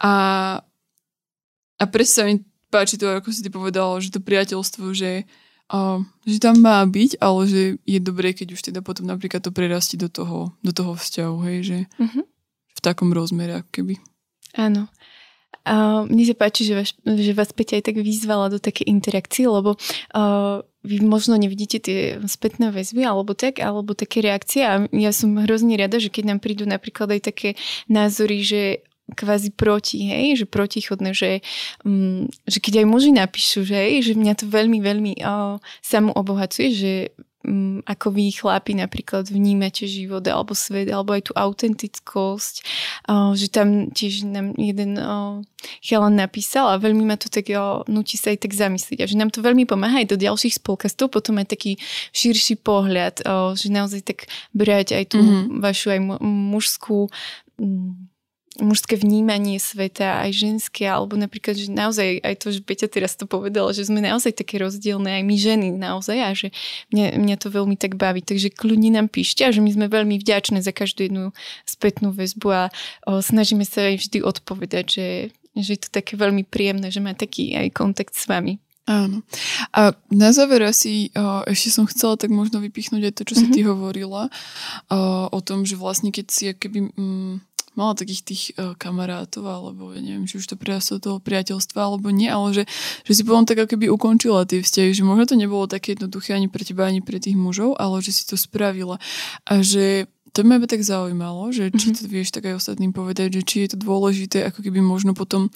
A 0.00 0.12
a 1.76 1.84
presne 1.84 2.12
sa 2.12 2.22
mi 2.24 2.34
páči 2.72 2.96
to, 2.96 3.08
ako 3.08 3.28
si 3.28 3.44
ty 3.44 3.52
povedala, 3.52 4.00
že 4.00 4.08
to 4.08 4.20
priateľstvo, 4.20 4.96
že, 4.96 5.28
že 6.22 6.38
tam 6.38 6.62
má 6.62 6.78
byť, 6.86 7.18
ale 7.18 7.40
že 7.50 7.62
je 7.82 7.98
dobré, 7.98 8.30
keď 8.30 8.54
už 8.54 8.60
teda 8.70 8.80
potom 8.86 9.10
napríklad 9.10 9.42
to 9.42 9.50
prerastí 9.50 9.98
do 9.98 10.06
toho, 10.06 10.54
do 10.62 10.70
toho 10.70 10.94
vzťahu, 10.94 11.36
hej, 11.50 11.58
že 11.62 11.78
uh-huh. 11.98 12.22
v 12.74 12.80
takom 12.80 13.10
rozmere, 13.10 13.62
ako 13.62 13.70
keby. 13.82 13.94
Áno. 14.54 14.86
Uh, 15.66 16.06
mne 16.06 16.22
sa 16.22 16.38
páči, 16.38 16.62
že 16.62 16.78
vás, 16.78 16.94
že 17.02 17.34
vás 17.34 17.50
Peťa 17.50 17.82
aj 17.82 17.90
tak 17.90 17.98
vyzvala 17.98 18.46
do 18.54 18.62
také 18.62 18.86
interakcie, 18.86 19.50
lebo 19.50 19.74
uh, 20.14 20.62
vy 20.86 21.02
možno 21.02 21.34
nevidíte 21.34 21.82
tie 21.82 22.22
spätné 22.30 22.70
väzby 22.70 23.02
alebo 23.02 23.34
tak, 23.34 23.58
alebo 23.58 23.90
také 23.98 24.22
reakcie 24.22 24.62
a 24.62 24.86
ja 24.94 25.10
som 25.10 25.34
hrozne 25.42 25.74
rada, 25.74 25.98
že 25.98 26.14
keď 26.14 26.30
nám 26.30 26.38
prídu 26.38 26.70
napríklad 26.70 27.18
aj 27.18 27.34
také 27.34 27.58
názory, 27.90 28.46
že 28.46 28.86
kvázi 29.14 29.54
proti, 29.54 30.02
hej, 30.10 30.42
že 30.42 30.46
protichodné, 30.50 31.14
že, 31.14 31.44
um, 31.86 32.26
že 32.48 32.58
keď 32.58 32.82
aj 32.82 32.86
muži 32.90 33.10
napíšu, 33.14 33.62
že, 33.62 33.76
hej, 33.78 34.10
že 34.10 34.12
mňa 34.18 34.34
to 34.34 34.50
veľmi, 34.50 34.82
veľmi 34.82 35.12
uh, 35.22 35.62
samu 35.78 36.10
obohacuje, 36.10 36.68
že 36.74 36.92
um, 37.46 37.78
ako 37.86 38.10
vy 38.10 38.34
chlapi 38.34 38.74
napríklad 38.74 39.30
vnímate 39.30 39.86
život 39.86 40.26
alebo 40.26 40.58
svet, 40.58 40.90
alebo 40.90 41.14
aj 41.14 41.30
tú 41.30 41.32
autentickosť, 41.38 42.54
uh, 43.06 43.30
že 43.38 43.46
tam 43.46 43.94
tiež 43.94 44.26
nám 44.26 44.58
jeden 44.58 44.98
uh, 44.98 45.38
chalan 45.78 46.18
napísal 46.18 46.66
a 46.74 46.82
veľmi 46.82 47.06
ma 47.06 47.14
to 47.14 47.30
tak 47.30 47.46
uh, 47.54 47.86
nutí 47.86 48.18
sa 48.18 48.34
aj 48.34 48.42
tak 48.42 48.58
zamyslieť 48.58 49.06
a 49.06 49.10
že 49.10 49.14
nám 49.14 49.30
to 49.30 49.38
veľmi 49.38 49.70
pomáha 49.70 50.02
aj 50.02 50.10
do 50.10 50.18
ďalších 50.18 50.58
spolkastov, 50.58 51.14
potom 51.14 51.38
aj 51.38 51.54
taký 51.54 51.78
širší 52.10 52.58
pohľad, 52.58 53.22
uh, 53.22 53.54
že 53.54 53.70
naozaj 53.70 54.02
tak 54.02 54.26
brať 54.50 54.98
aj 54.98 55.14
tú 55.14 55.22
mm-hmm. 55.22 55.62
vašu 55.62 55.94
aj 55.94 56.00
mužskú 56.26 57.06
um, 57.62 58.10
mužské 58.60 58.96
vnímanie 58.96 59.60
sveta, 59.60 60.24
aj 60.24 60.30
ženské, 60.32 60.88
alebo 60.88 61.16
napríklad, 61.16 61.56
že 61.56 61.68
naozaj 61.68 62.20
aj 62.24 62.34
to, 62.40 62.48
že 62.52 62.60
Peťa 62.64 62.88
teraz 62.88 63.16
to 63.16 63.28
povedala, 63.28 63.72
že 63.76 63.88
sme 63.88 64.00
naozaj 64.00 64.36
také 64.36 64.60
rozdielne, 64.60 65.20
aj 65.20 65.24
my 65.24 65.36
ženy 65.36 65.68
naozaj 65.76 66.18
a 66.20 66.30
že 66.32 66.48
mňa, 66.92 67.20
mňa 67.20 67.36
to 67.36 67.48
veľmi 67.52 67.76
tak 67.76 68.00
baví. 68.00 68.24
Takže 68.24 68.52
kľudne 68.52 68.96
nám 68.96 69.12
píšte 69.12 69.44
a 69.44 69.52
že 69.52 69.60
my 69.60 69.70
sme 69.72 69.86
veľmi 69.88 70.16
vďačné 70.20 70.64
za 70.64 70.72
každú 70.72 71.08
jednu 71.08 71.24
spätnú 71.68 72.12
väzbu 72.12 72.48
a 72.52 72.62
o, 73.04 73.20
snažíme 73.20 73.64
sa 73.64 73.92
aj 73.92 74.08
vždy 74.08 74.18
odpovedať, 74.24 74.84
že, 74.88 75.08
že 75.56 75.70
je 75.76 75.80
to 75.86 75.88
také 75.92 76.16
veľmi 76.16 76.44
príjemné, 76.44 76.88
že 76.88 77.04
má 77.04 77.12
taký 77.12 77.56
aj 77.56 77.68
kontakt 77.76 78.16
s 78.16 78.24
vami. 78.24 78.60
Áno. 78.86 79.26
A 79.74 79.98
na 80.14 80.30
záver 80.30 80.62
asi 80.62 81.10
uh, 81.18 81.42
ešte 81.50 81.74
som 81.74 81.90
chcela 81.90 82.14
tak 82.14 82.30
možno 82.30 82.62
vypichnúť 82.62 83.10
aj 83.10 83.14
to, 83.18 83.22
čo 83.26 83.34
mm-hmm. 83.34 83.50
si 83.50 83.54
ty 83.58 83.60
hovorila 83.66 84.30
uh, 84.30 85.26
o 85.26 85.40
tom, 85.42 85.66
že 85.66 85.74
vlastne 85.74 86.14
keď 86.14 86.26
si 86.30 86.54
keby 86.54 86.94
um, 86.94 87.42
mala 87.76 87.92
takých 87.94 88.22
tých 88.24 88.42
uh, 88.56 88.72
kamarátov, 88.74 89.44
alebo 89.44 89.92
ja 89.92 90.00
neviem, 90.00 90.24
či 90.24 90.40
už 90.40 90.48
to 90.48 90.56
prerastlo 90.56 90.98
toho 90.98 91.18
priateľstva, 91.20 91.78
alebo 91.78 92.08
nie, 92.10 92.26
ale 92.26 92.56
že, 92.56 92.64
že 93.04 93.12
si 93.12 93.22
potom 93.22 93.44
tak 93.44 93.62
keby 93.68 93.92
ukončila 93.92 94.48
tie 94.48 94.64
vzťahy, 94.64 94.96
že 94.96 95.04
možno 95.04 95.28
to 95.28 95.36
nebolo 95.36 95.68
také 95.68 95.94
jednoduché 95.94 96.34
ani 96.34 96.48
pre 96.48 96.64
teba, 96.64 96.88
ani 96.88 97.04
pre 97.04 97.20
tých 97.20 97.36
mužov, 97.36 97.76
ale 97.76 98.00
že 98.00 98.16
si 98.16 98.24
to 98.24 98.34
spravila. 98.40 98.96
A 99.44 99.60
že 99.60 100.08
to 100.36 100.44
ma 100.44 100.60
tak 100.68 100.84
zaujímalo, 100.84 101.48
že 101.48 101.72
či 101.72 101.92
mm-hmm. 101.92 102.00
to 102.00 102.12
vieš 102.12 102.28
tak 102.28 102.44
aj 102.44 102.60
ostatným 102.60 102.92
povedať, 102.92 103.40
že 103.40 103.42
či 103.44 103.56
je 103.64 103.72
to 103.72 103.78
dôležité, 103.80 104.44
ako 104.44 104.60
keby 104.60 104.84
možno 104.84 105.16
potom 105.16 105.48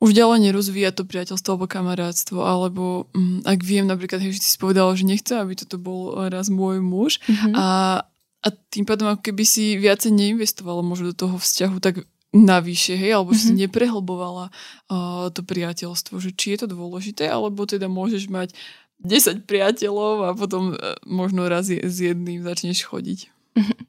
už 0.00 0.16
ďalej 0.16 0.48
nerozvíja 0.48 0.96
to 0.96 1.04
priateľstvo 1.04 1.52
alebo 1.52 1.68
kamarátstvo, 1.68 2.40
alebo 2.40 3.12
um, 3.12 3.44
ak 3.44 3.60
viem 3.60 3.84
napríklad, 3.84 4.24
že 4.24 4.40
si 4.40 4.56
povedala, 4.56 4.96
že 4.96 5.04
nechce, 5.04 5.36
aby 5.36 5.52
toto 5.52 5.76
bol 5.76 6.32
raz 6.32 6.48
môj 6.48 6.80
muž 6.80 7.20
mm-hmm. 7.28 7.52
a, 7.52 8.00
a 8.40 8.48
tým 8.72 8.88
pádom 8.88 9.12
ako 9.12 9.22
keby 9.32 9.44
si 9.44 9.76
viacej 9.76 10.16
neinvestovala 10.16 10.80
možno 10.80 11.12
do 11.12 11.16
toho 11.16 11.36
vzťahu 11.36 11.76
tak 11.80 12.08
navyše, 12.30 12.94
hej, 12.94 13.18
alebo 13.18 13.34
mm-hmm. 13.34 13.50
si 13.50 13.52
mhm. 13.52 13.60
neprehlbovala 13.66 14.46
uh, 14.50 15.28
to 15.34 15.42
priateľstvo, 15.42 16.22
že 16.22 16.30
či 16.32 16.54
je 16.54 16.64
to 16.64 16.66
dôležité, 16.70 17.26
alebo 17.26 17.66
teda 17.66 17.90
môžeš 17.90 18.30
mať 18.30 18.54
10 19.02 19.48
priateľov 19.48 20.14
a 20.24 20.30
potom 20.36 20.76
uh, 20.76 20.94
možno 21.02 21.50
raz 21.50 21.68
je, 21.68 21.82
s 21.82 22.00
jedným 22.00 22.46
začneš 22.46 22.86
chodiť. 22.86 23.28
Mm-hmm. 23.58 23.80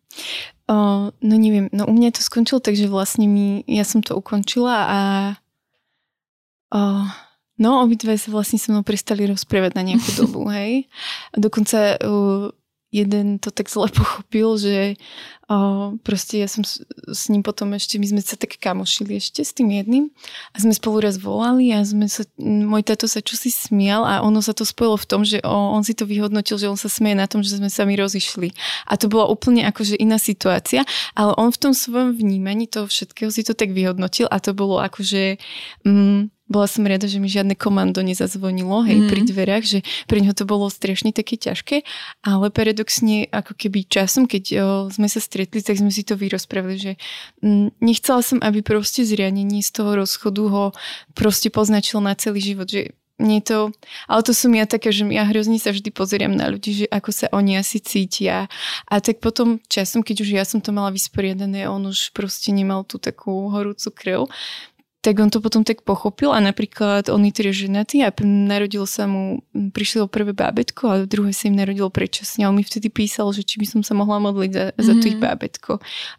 Uh, 0.72 1.14
no 1.22 1.34
neviem, 1.38 1.70
no 1.70 1.86
u 1.86 1.94
mňa 1.94 2.18
to 2.18 2.22
skončilo 2.26 2.58
tak, 2.58 2.74
že 2.74 2.90
vlastne 2.90 3.30
mi, 3.30 3.62
ja 3.70 3.86
som 3.86 4.02
to 4.02 4.18
ukončila 4.18 4.76
a 4.90 5.00
uh, 6.74 7.06
no 7.62 7.86
obidve 7.86 8.18
sa 8.18 8.34
vlastne 8.34 8.58
so 8.58 8.74
mnou 8.74 8.82
prestali 8.82 9.30
rozprávať 9.30 9.78
na 9.78 9.86
nejakú 9.86 10.10
dobu, 10.18 10.50
hej. 10.58 10.90
A 11.30 11.36
dokonca 11.38 12.02
uh, 12.02 12.50
jeden 12.92 13.40
to 13.40 13.50
tak 13.50 13.72
zle 13.72 13.88
pochopil, 13.98 14.60
že 14.60 15.00
uh, 15.48 15.96
proste 16.04 16.44
ja 16.44 16.48
som 16.52 16.68
s, 16.68 16.84
s 17.08 17.32
ním 17.32 17.42
potom 17.42 17.72
ešte, 17.72 17.96
my 17.98 18.08
sme 18.08 18.22
sa 18.22 18.36
tak 18.36 18.60
kamošili 18.60 19.18
ešte 19.18 19.42
s 19.42 19.56
tým 19.56 19.72
jedným 19.72 20.12
a 20.52 20.56
sme 20.60 20.76
spolu 20.76 21.08
raz 21.08 21.16
volali 21.16 21.72
a 21.72 21.82
sme 21.88 22.12
sa, 22.12 22.28
môj 22.38 22.84
tato 22.84 23.08
sa 23.08 23.24
čosi 23.24 23.50
smial 23.50 24.04
a 24.04 24.20
ono 24.22 24.44
sa 24.44 24.52
to 24.52 24.68
spojilo 24.68 25.00
v 25.00 25.08
tom, 25.08 25.22
že 25.24 25.40
o, 25.42 25.56
on 25.74 25.88
si 25.88 25.96
to 25.96 26.04
vyhodnotil, 26.04 26.60
že 26.60 26.68
on 26.68 26.78
sa 26.78 26.92
smie 26.92 27.16
na 27.16 27.26
tom, 27.26 27.42
že 27.42 27.58
sme 27.58 27.72
sa 27.72 27.88
mi 27.88 27.96
rozišli. 27.96 28.52
A 28.92 29.00
to 29.00 29.08
bola 29.08 29.32
úplne 29.32 29.64
akože 29.66 29.96
iná 29.96 30.20
situácia, 30.20 30.84
ale 31.16 31.32
on 31.40 31.50
v 31.50 31.62
tom 31.64 31.74
svojom 31.74 32.20
vnímaní 32.20 32.68
toho 32.68 32.92
všetkého 32.92 33.32
si 33.32 33.48
to 33.48 33.56
tak 33.56 33.72
vyhodnotil 33.72 34.28
a 34.28 34.38
to 34.44 34.52
bolo 34.52 34.78
akože... 34.84 35.40
Mm, 35.88 36.30
bola 36.52 36.68
som 36.68 36.84
rada, 36.84 37.08
že 37.08 37.24
mi 37.24 37.32
žiadne 37.32 37.56
komando 37.56 38.04
nezazvonilo, 38.04 38.84
hej, 38.84 39.00
mm. 39.02 39.08
pri 39.08 39.22
dverách, 39.24 39.64
že 39.64 39.80
pre 40.06 40.20
ňo 40.20 40.36
to 40.36 40.44
bolo 40.44 40.68
strašne 40.68 41.16
také 41.16 41.40
ťažké, 41.40 41.88
ale 42.28 42.52
paradoxne 42.52 43.32
ako 43.32 43.56
keby 43.56 43.88
časom, 43.88 44.28
keď 44.28 44.44
o, 44.60 44.66
sme 44.92 45.08
sa 45.08 45.24
stretli, 45.24 45.64
tak 45.64 45.80
sme 45.80 45.90
si 45.90 46.04
to 46.04 46.20
vyrozpravili, 46.20 46.76
že 46.76 46.92
m, 47.40 47.72
nechcela 47.80 48.20
som, 48.20 48.44
aby 48.44 48.60
proste 48.60 49.08
zriadenie 49.08 49.64
z 49.64 49.72
toho 49.72 49.96
rozchodu 49.96 50.44
ho 50.52 50.66
proste 51.16 51.48
poznačilo 51.48 52.04
na 52.04 52.14
celý 52.20 52.44
život, 52.44 52.68
že 52.68 52.92
nie 53.22 53.40
to, 53.40 53.70
ale 54.10 54.26
to 54.26 54.34
som 54.34 54.50
ja 54.52 54.66
taká, 54.66 54.90
že 54.90 55.06
ja 55.06 55.24
hrozne 55.30 55.62
sa 55.62 55.70
vždy 55.70 55.94
pozerám 55.94 56.34
na 56.34 56.50
ľudí, 56.50 56.84
že 56.84 56.86
ako 56.90 57.10
sa 57.14 57.30
oni 57.30 57.62
asi 57.62 57.78
cítia. 57.78 58.50
A 58.90 58.98
tak 58.98 59.22
potom 59.22 59.62
časom, 59.70 60.02
keď 60.02 60.26
už 60.26 60.30
ja 60.34 60.44
som 60.44 60.60
to 60.60 60.74
mala 60.74 60.90
vysporiadané, 60.90 61.70
on 61.70 61.86
už 61.86 62.12
proste 62.18 62.50
nemal 62.50 62.82
tú 62.84 62.98
takú 62.98 63.54
horúcu 63.54 63.88
krv, 63.94 64.22
tak 65.02 65.18
on 65.18 65.34
to 65.34 65.42
potom 65.42 65.66
tak 65.66 65.82
pochopil 65.82 66.30
a 66.30 66.38
napríklad 66.38 67.10
on 67.10 67.26
je 67.26 67.34
teda 67.34 67.50
ženatý 67.50 68.06
a 68.06 68.14
narodil 68.22 68.86
sa 68.86 69.10
mu, 69.10 69.42
prišlo 69.50 70.06
prvé 70.06 70.30
bábetko 70.38 70.84
a 70.86 70.96
druhé 71.10 71.34
sa 71.34 71.50
im 71.50 71.58
narodilo 71.58 71.90
predčasne 71.90 72.46
a 72.46 72.54
on 72.54 72.58
mi 72.58 72.62
vtedy 72.62 72.94
písal, 72.94 73.34
že 73.34 73.42
či 73.42 73.58
by 73.58 73.66
som 73.66 73.82
sa 73.82 73.98
mohla 73.98 74.22
modliť 74.22 74.52
za, 74.54 74.66
mm-hmm. 74.70 74.86
za 74.86 74.94
to 75.02 75.06
ich 75.10 75.18
mhm. 75.18 75.26
bábetko. 75.26 75.72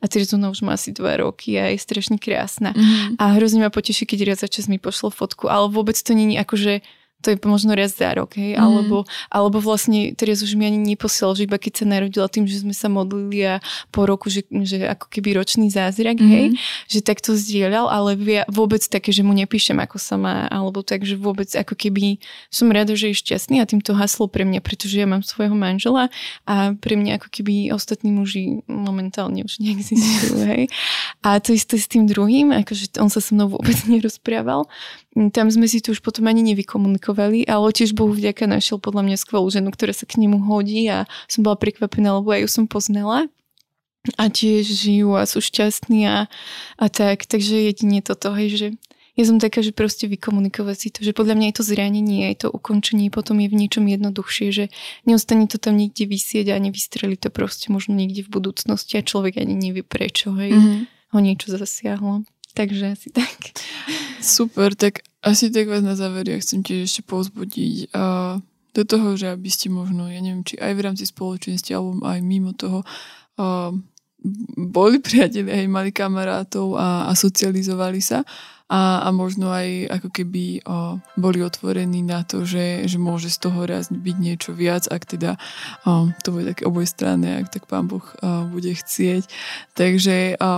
A 0.02 0.04
teraz 0.10 0.34
ona 0.34 0.50
už 0.50 0.66
má 0.66 0.74
asi 0.74 0.90
dva 0.90 1.22
roky 1.22 1.54
a 1.62 1.70
je 1.70 1.78
strašne 1.78 2.18
krásna. 2.18 2.74
Mm-hmm. 2.74 3.22
A 3.22 3.24
hrozne 3.38 3.62
ma 3.62 3.70
poteší, 3.70 4.02
keď 4.02 4.34
raz 4.34 4.42
za 4.42 4.50
čas 4.50 4.66
mi 4.66 4.82
pošlo 4.82 5.14
fotku, 5.14 5.46
ale 5.46 5.70
vôbec 5.70 5.94
to 5.94 6.10
není 6.18 6.34
akože 6.34 6.82
to 7.22 7.30
je 7.30 7.38
možno 7.46 7.78
raz 7.78 7.94
za 7.94 8.10
rok, 8.12 8.34
hej, 8.34 8.58
mm. 8.58 8.60
alebo, 8.60 9.06
alebo 9.30 9.62
vlastne 9.62 10.10
teraz 10.18 10.42
už 10.42 10.58
mi 10.58 10.66
ani 10.66 10.82
neposielal, 10.82 11.38
že 11.38 11.46
iba 11.46 11.56
keď 11.56 11.72
sa 11.82 11.84
narodila 11.86 12.26
tým, 12.26 12.50
že 12.50 12.66
sme 12.66 12.74
sa 12.74 12.90
modlili 12.90 13.38
a 13.46 13.54
po 13.94 14.04
roku, 14.04 14.26
že, 14.26 14.42
že 14.66 14.90
ako 14.90 15.06
keby 15.06 15.38
ročný 15.38 15.70
zázrak, 15.70 16.18
mm. 16.18 16.26
hej, 16.26 16.46
že 16.90 17.00
tak 17.00 17.22
to 17.22 17.38
zdieľal, 17.38 17.86
ale 17.86 18.18
via, 18.18 18.42
vôbec 18.50 18.82
také, 18.82 19.14
že 19.14 19.22
mu 19.22 19.30
nepíšem, 19.30 19.78
ako 19.78 19.96
sa 20.02 20.18
má, 20.18 20.50
alebo 20.50 20.82
tak, 20.82 21.06
že 21.06 21.14
vôbec 21.14 21.48
ako 21.54 21.78
keby 21.78 22.18
som 22.50 22.66
rada, 22.74 22.98
že 22.98 23.14
je 23.14 23.22
šťastný 23.22 23.62
a 23.62 23.68
tým 23.70 23.78
to 23.78 23.94
haslo 23.94 24.26
pre 24.26 24.42
mňa, 24.42 24.58
pretože 24.58 24.98
ja 24.98 25.06
mám 25.06 25.22
svojho 25.22 25.54
manžela 25.54 26.10
a 26.44 26.74
pre 26.74 26.98
mňa 26.98 27.22
ako 27.22 27.28
keby 27.30 27.70
ostatní 27.70 28.10
muži 28.10 28.66
momentálne 28.66 29.46
už 29.46 29.62
neexistujú, 29.62 30.42
hej. 30.50 30.64
A 31.22 31.38
to 31.38 31.54
isté 31.54 31.78
s 31.78 31.86
tým 31.86 32.10
druhým, 32.10 32.50
akože 32.50 32.98
on 32.98 33.06
sa 33.06 33.22
so 33.22 33.38
mnou 33.38 33.54
vôbec 33.54 33.78
nerozprával, 33.92 34.66
tam 35.12 35.52
sme 35.52 35.68
si 35.68 35.84
to 35.84 35.92
už 35.92 36.00
potom 36.00 36.24
ani 36.24 36.40
nevykomunikovali, 36.40 37.44
ale 37.44 37.76
tiež 37.76 37.92
Bohu 37.92 38.16
vďaka 38.16 38.48
našiel 38.48 38.80
podľa 38.80 39.04
mňa 39.04 39.16
skvelú 39.20 39.44
ženu, 39.52 39.68
ktorá 39.68 39.92
sa 39.92 40.08
k 40.08 40.16
nemu 40.16 40.40
hodí 40.48 40.88
a 40.88 41.04
som 41.28 41.44
bola 41.44 41.60
prekvapená, 41.60 42.16
lebo 42.16 42.32
aj 42.32 42.44
ju 42.44 42.48
som 42.48 42.64
poznala 42.64 43.28
a 44.18 44.24
tiež 44.26 44.66
žijú 44.66 45.14
a 45.14 45.28
sú 45.28 45.38
šťastní 45.38 46.08
a, 46.10 46.18
a 46.80 46.86
tak, 46.90 47.28
takže 47.28 47.70
jedine 47.70 48.02
toto, 48.02 48.34
hej, 48.34 48.48
že 48.56 48.68
ja 49.12 49.28
som 49.28 49.36
taká, 49.36 49.60
že 49.60 49.76
proste 49.76 50.08
vykomunikovať 50.08 50.76
si 50.80 50.88
to, 50.88 51.04
že 51.04 51.12
podľa 51.12 51.36
mňa 51.36 51.46
je 51.52 51.56
to 51.60 51.64
zranenie, 51.68 52.32
aj 52.32 52.36
to 52.42 52.48
ukončenie 52.48 53.12
potom 53.12 53.36
je 53.44 53.52
v 53.52 53.58
niečom 53.60 53.84
jednoduchšie, 53.84 54.48
že 54.48 54.64
neostane 55.04 55.44
to 55.44 55.60
tam 55.60 55.76
niekde 55.76 56.08
vysieť 56.08 56.48
a 56.48 56.56
nevystreli 56.56 57.20
to 57.20 57.28
proste 57.28 57.68
možno 57.68 57.92
niekde 57.92 58.24
v 58.24 58.32
budúcnosti 58.32 58.96
a 58.96 59.04
človek 59.04 59.36
ani 59.36 59.52
nevie 59.52 59.84
prečo, 59.84 60.32
hej, 60.40 60.56
mm-hmm. 60.56 60.78
ho 61.12 61.18
niečo 61.20 61.52
zasiahlo. 61.52 62.24
Takže 62.52 62.92
asi 62.92 63.08
tak. 63.08 63.56
Super, 64.20 64.76
tak 64.76 65.00
asi 65.24 65.48
tak 65.50 65.68
vás 65.72 65.80
na 65.80 65.96
záver 65.96 66.28
ja 66.28 66.38
chcem 66.38 66.60
tiež 66.60 66.84
ešte 66.84 67.02
povzbudiť 67.08 67.94
a 67.96 68.38
do 68.72 68.82
toho, 68.88 69.16
že 69.20 69.32
aby 69.32 69.52
ste 69.52 69.68
možno, 69.68 70.08
ja 70.08 70.20
neviem, 70.20 70.44
či 70.44 70.56
aj 70.56 70.72
v 70.72 70.84
rámci 70.84 71.04
spoločenstva 71.04 71.76
alebo 71.76 72.02
aj 72.08 72.20
mimo 72.24 72.56
toho 72.56 72.80
a, 73.36 73.72
boli 74.56 75.02
priatelia, 75.02 75.66
aj 75.66 75.68
mali 75.68 75.90
kamarátov 75.90 76.78
a, 76.78 77.10
a 77.10 77.12
socializovali 77.12 78.00
sa 78.00 78.22
a, 78.72 79.04
a 79.04 79.08
možno 79.12 79.52
aj 79.52 80.00
ako 80.00 80.08
keby 80.08 80.64
o, 80.64 80.96
boli 81.20 81.44
otvorení 81.44 82.00
na 82.00 82.24
to, 82.24 82.48
že, 82.48 82.88
že 82.88 82.96
môže 82.96 83.28
z 83.28 83.38
toho 83.44 83.68
raz 83.68 83.92
byť 83.92 84.16
niečo 84.16 84.56
viac, 84.56 84.88
ak 84.88 85.04
teda 85.04 85.36
o, 85.84 86.08
to 86.24 86.32
bude 86.32 86.48
také 86.48 86.64
obojstranné, 86.64 87.44
ak 87.44 87.52
tak 87.52 87.68
pán 87.68 87.90
Boh 87.90 88.02
o, 88.02 88.48
bude 88.48 88.72
chcieť. 88.72 89.28
Takže 89.76 90.40
o, 90.40 90.52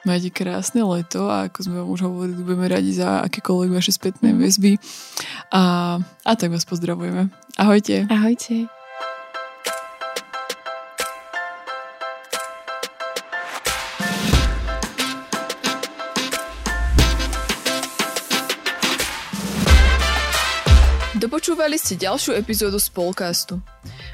Majte 0.00 0.32
krásne 0.32 0.80
leto 0.80 1.28
a 1.28 1.52
ako 1.52 1.58
sme 1.60 1.76
vám 1.84 1.92
už 1.92 2.00
hovorili, 2.08 2.40
budeme 2.40 2.72
radi 2.72 2.96
za 2.96 3.20
akékoľvek 3.20 3.68
vaše 3.68 3.92
spätné 3.92 4.32
mm-hmm. 4.32 4.42
väzby. 4.48 4.72
A, 5.52 5.62
a 6.00 6.32
tak 6.40 6.48
vás 6.48 6.64
pozdravujeme. 6.64 7.28
Ahojte. 7.60 8.08
Ahojte. 8.08 8.72
Dopočúvali 21.20 21.76
ste 21.76 22.00
ďalšiu 22.00 22.32
epizódu 22.40 22.80
Spolcastu. 22.80 23.60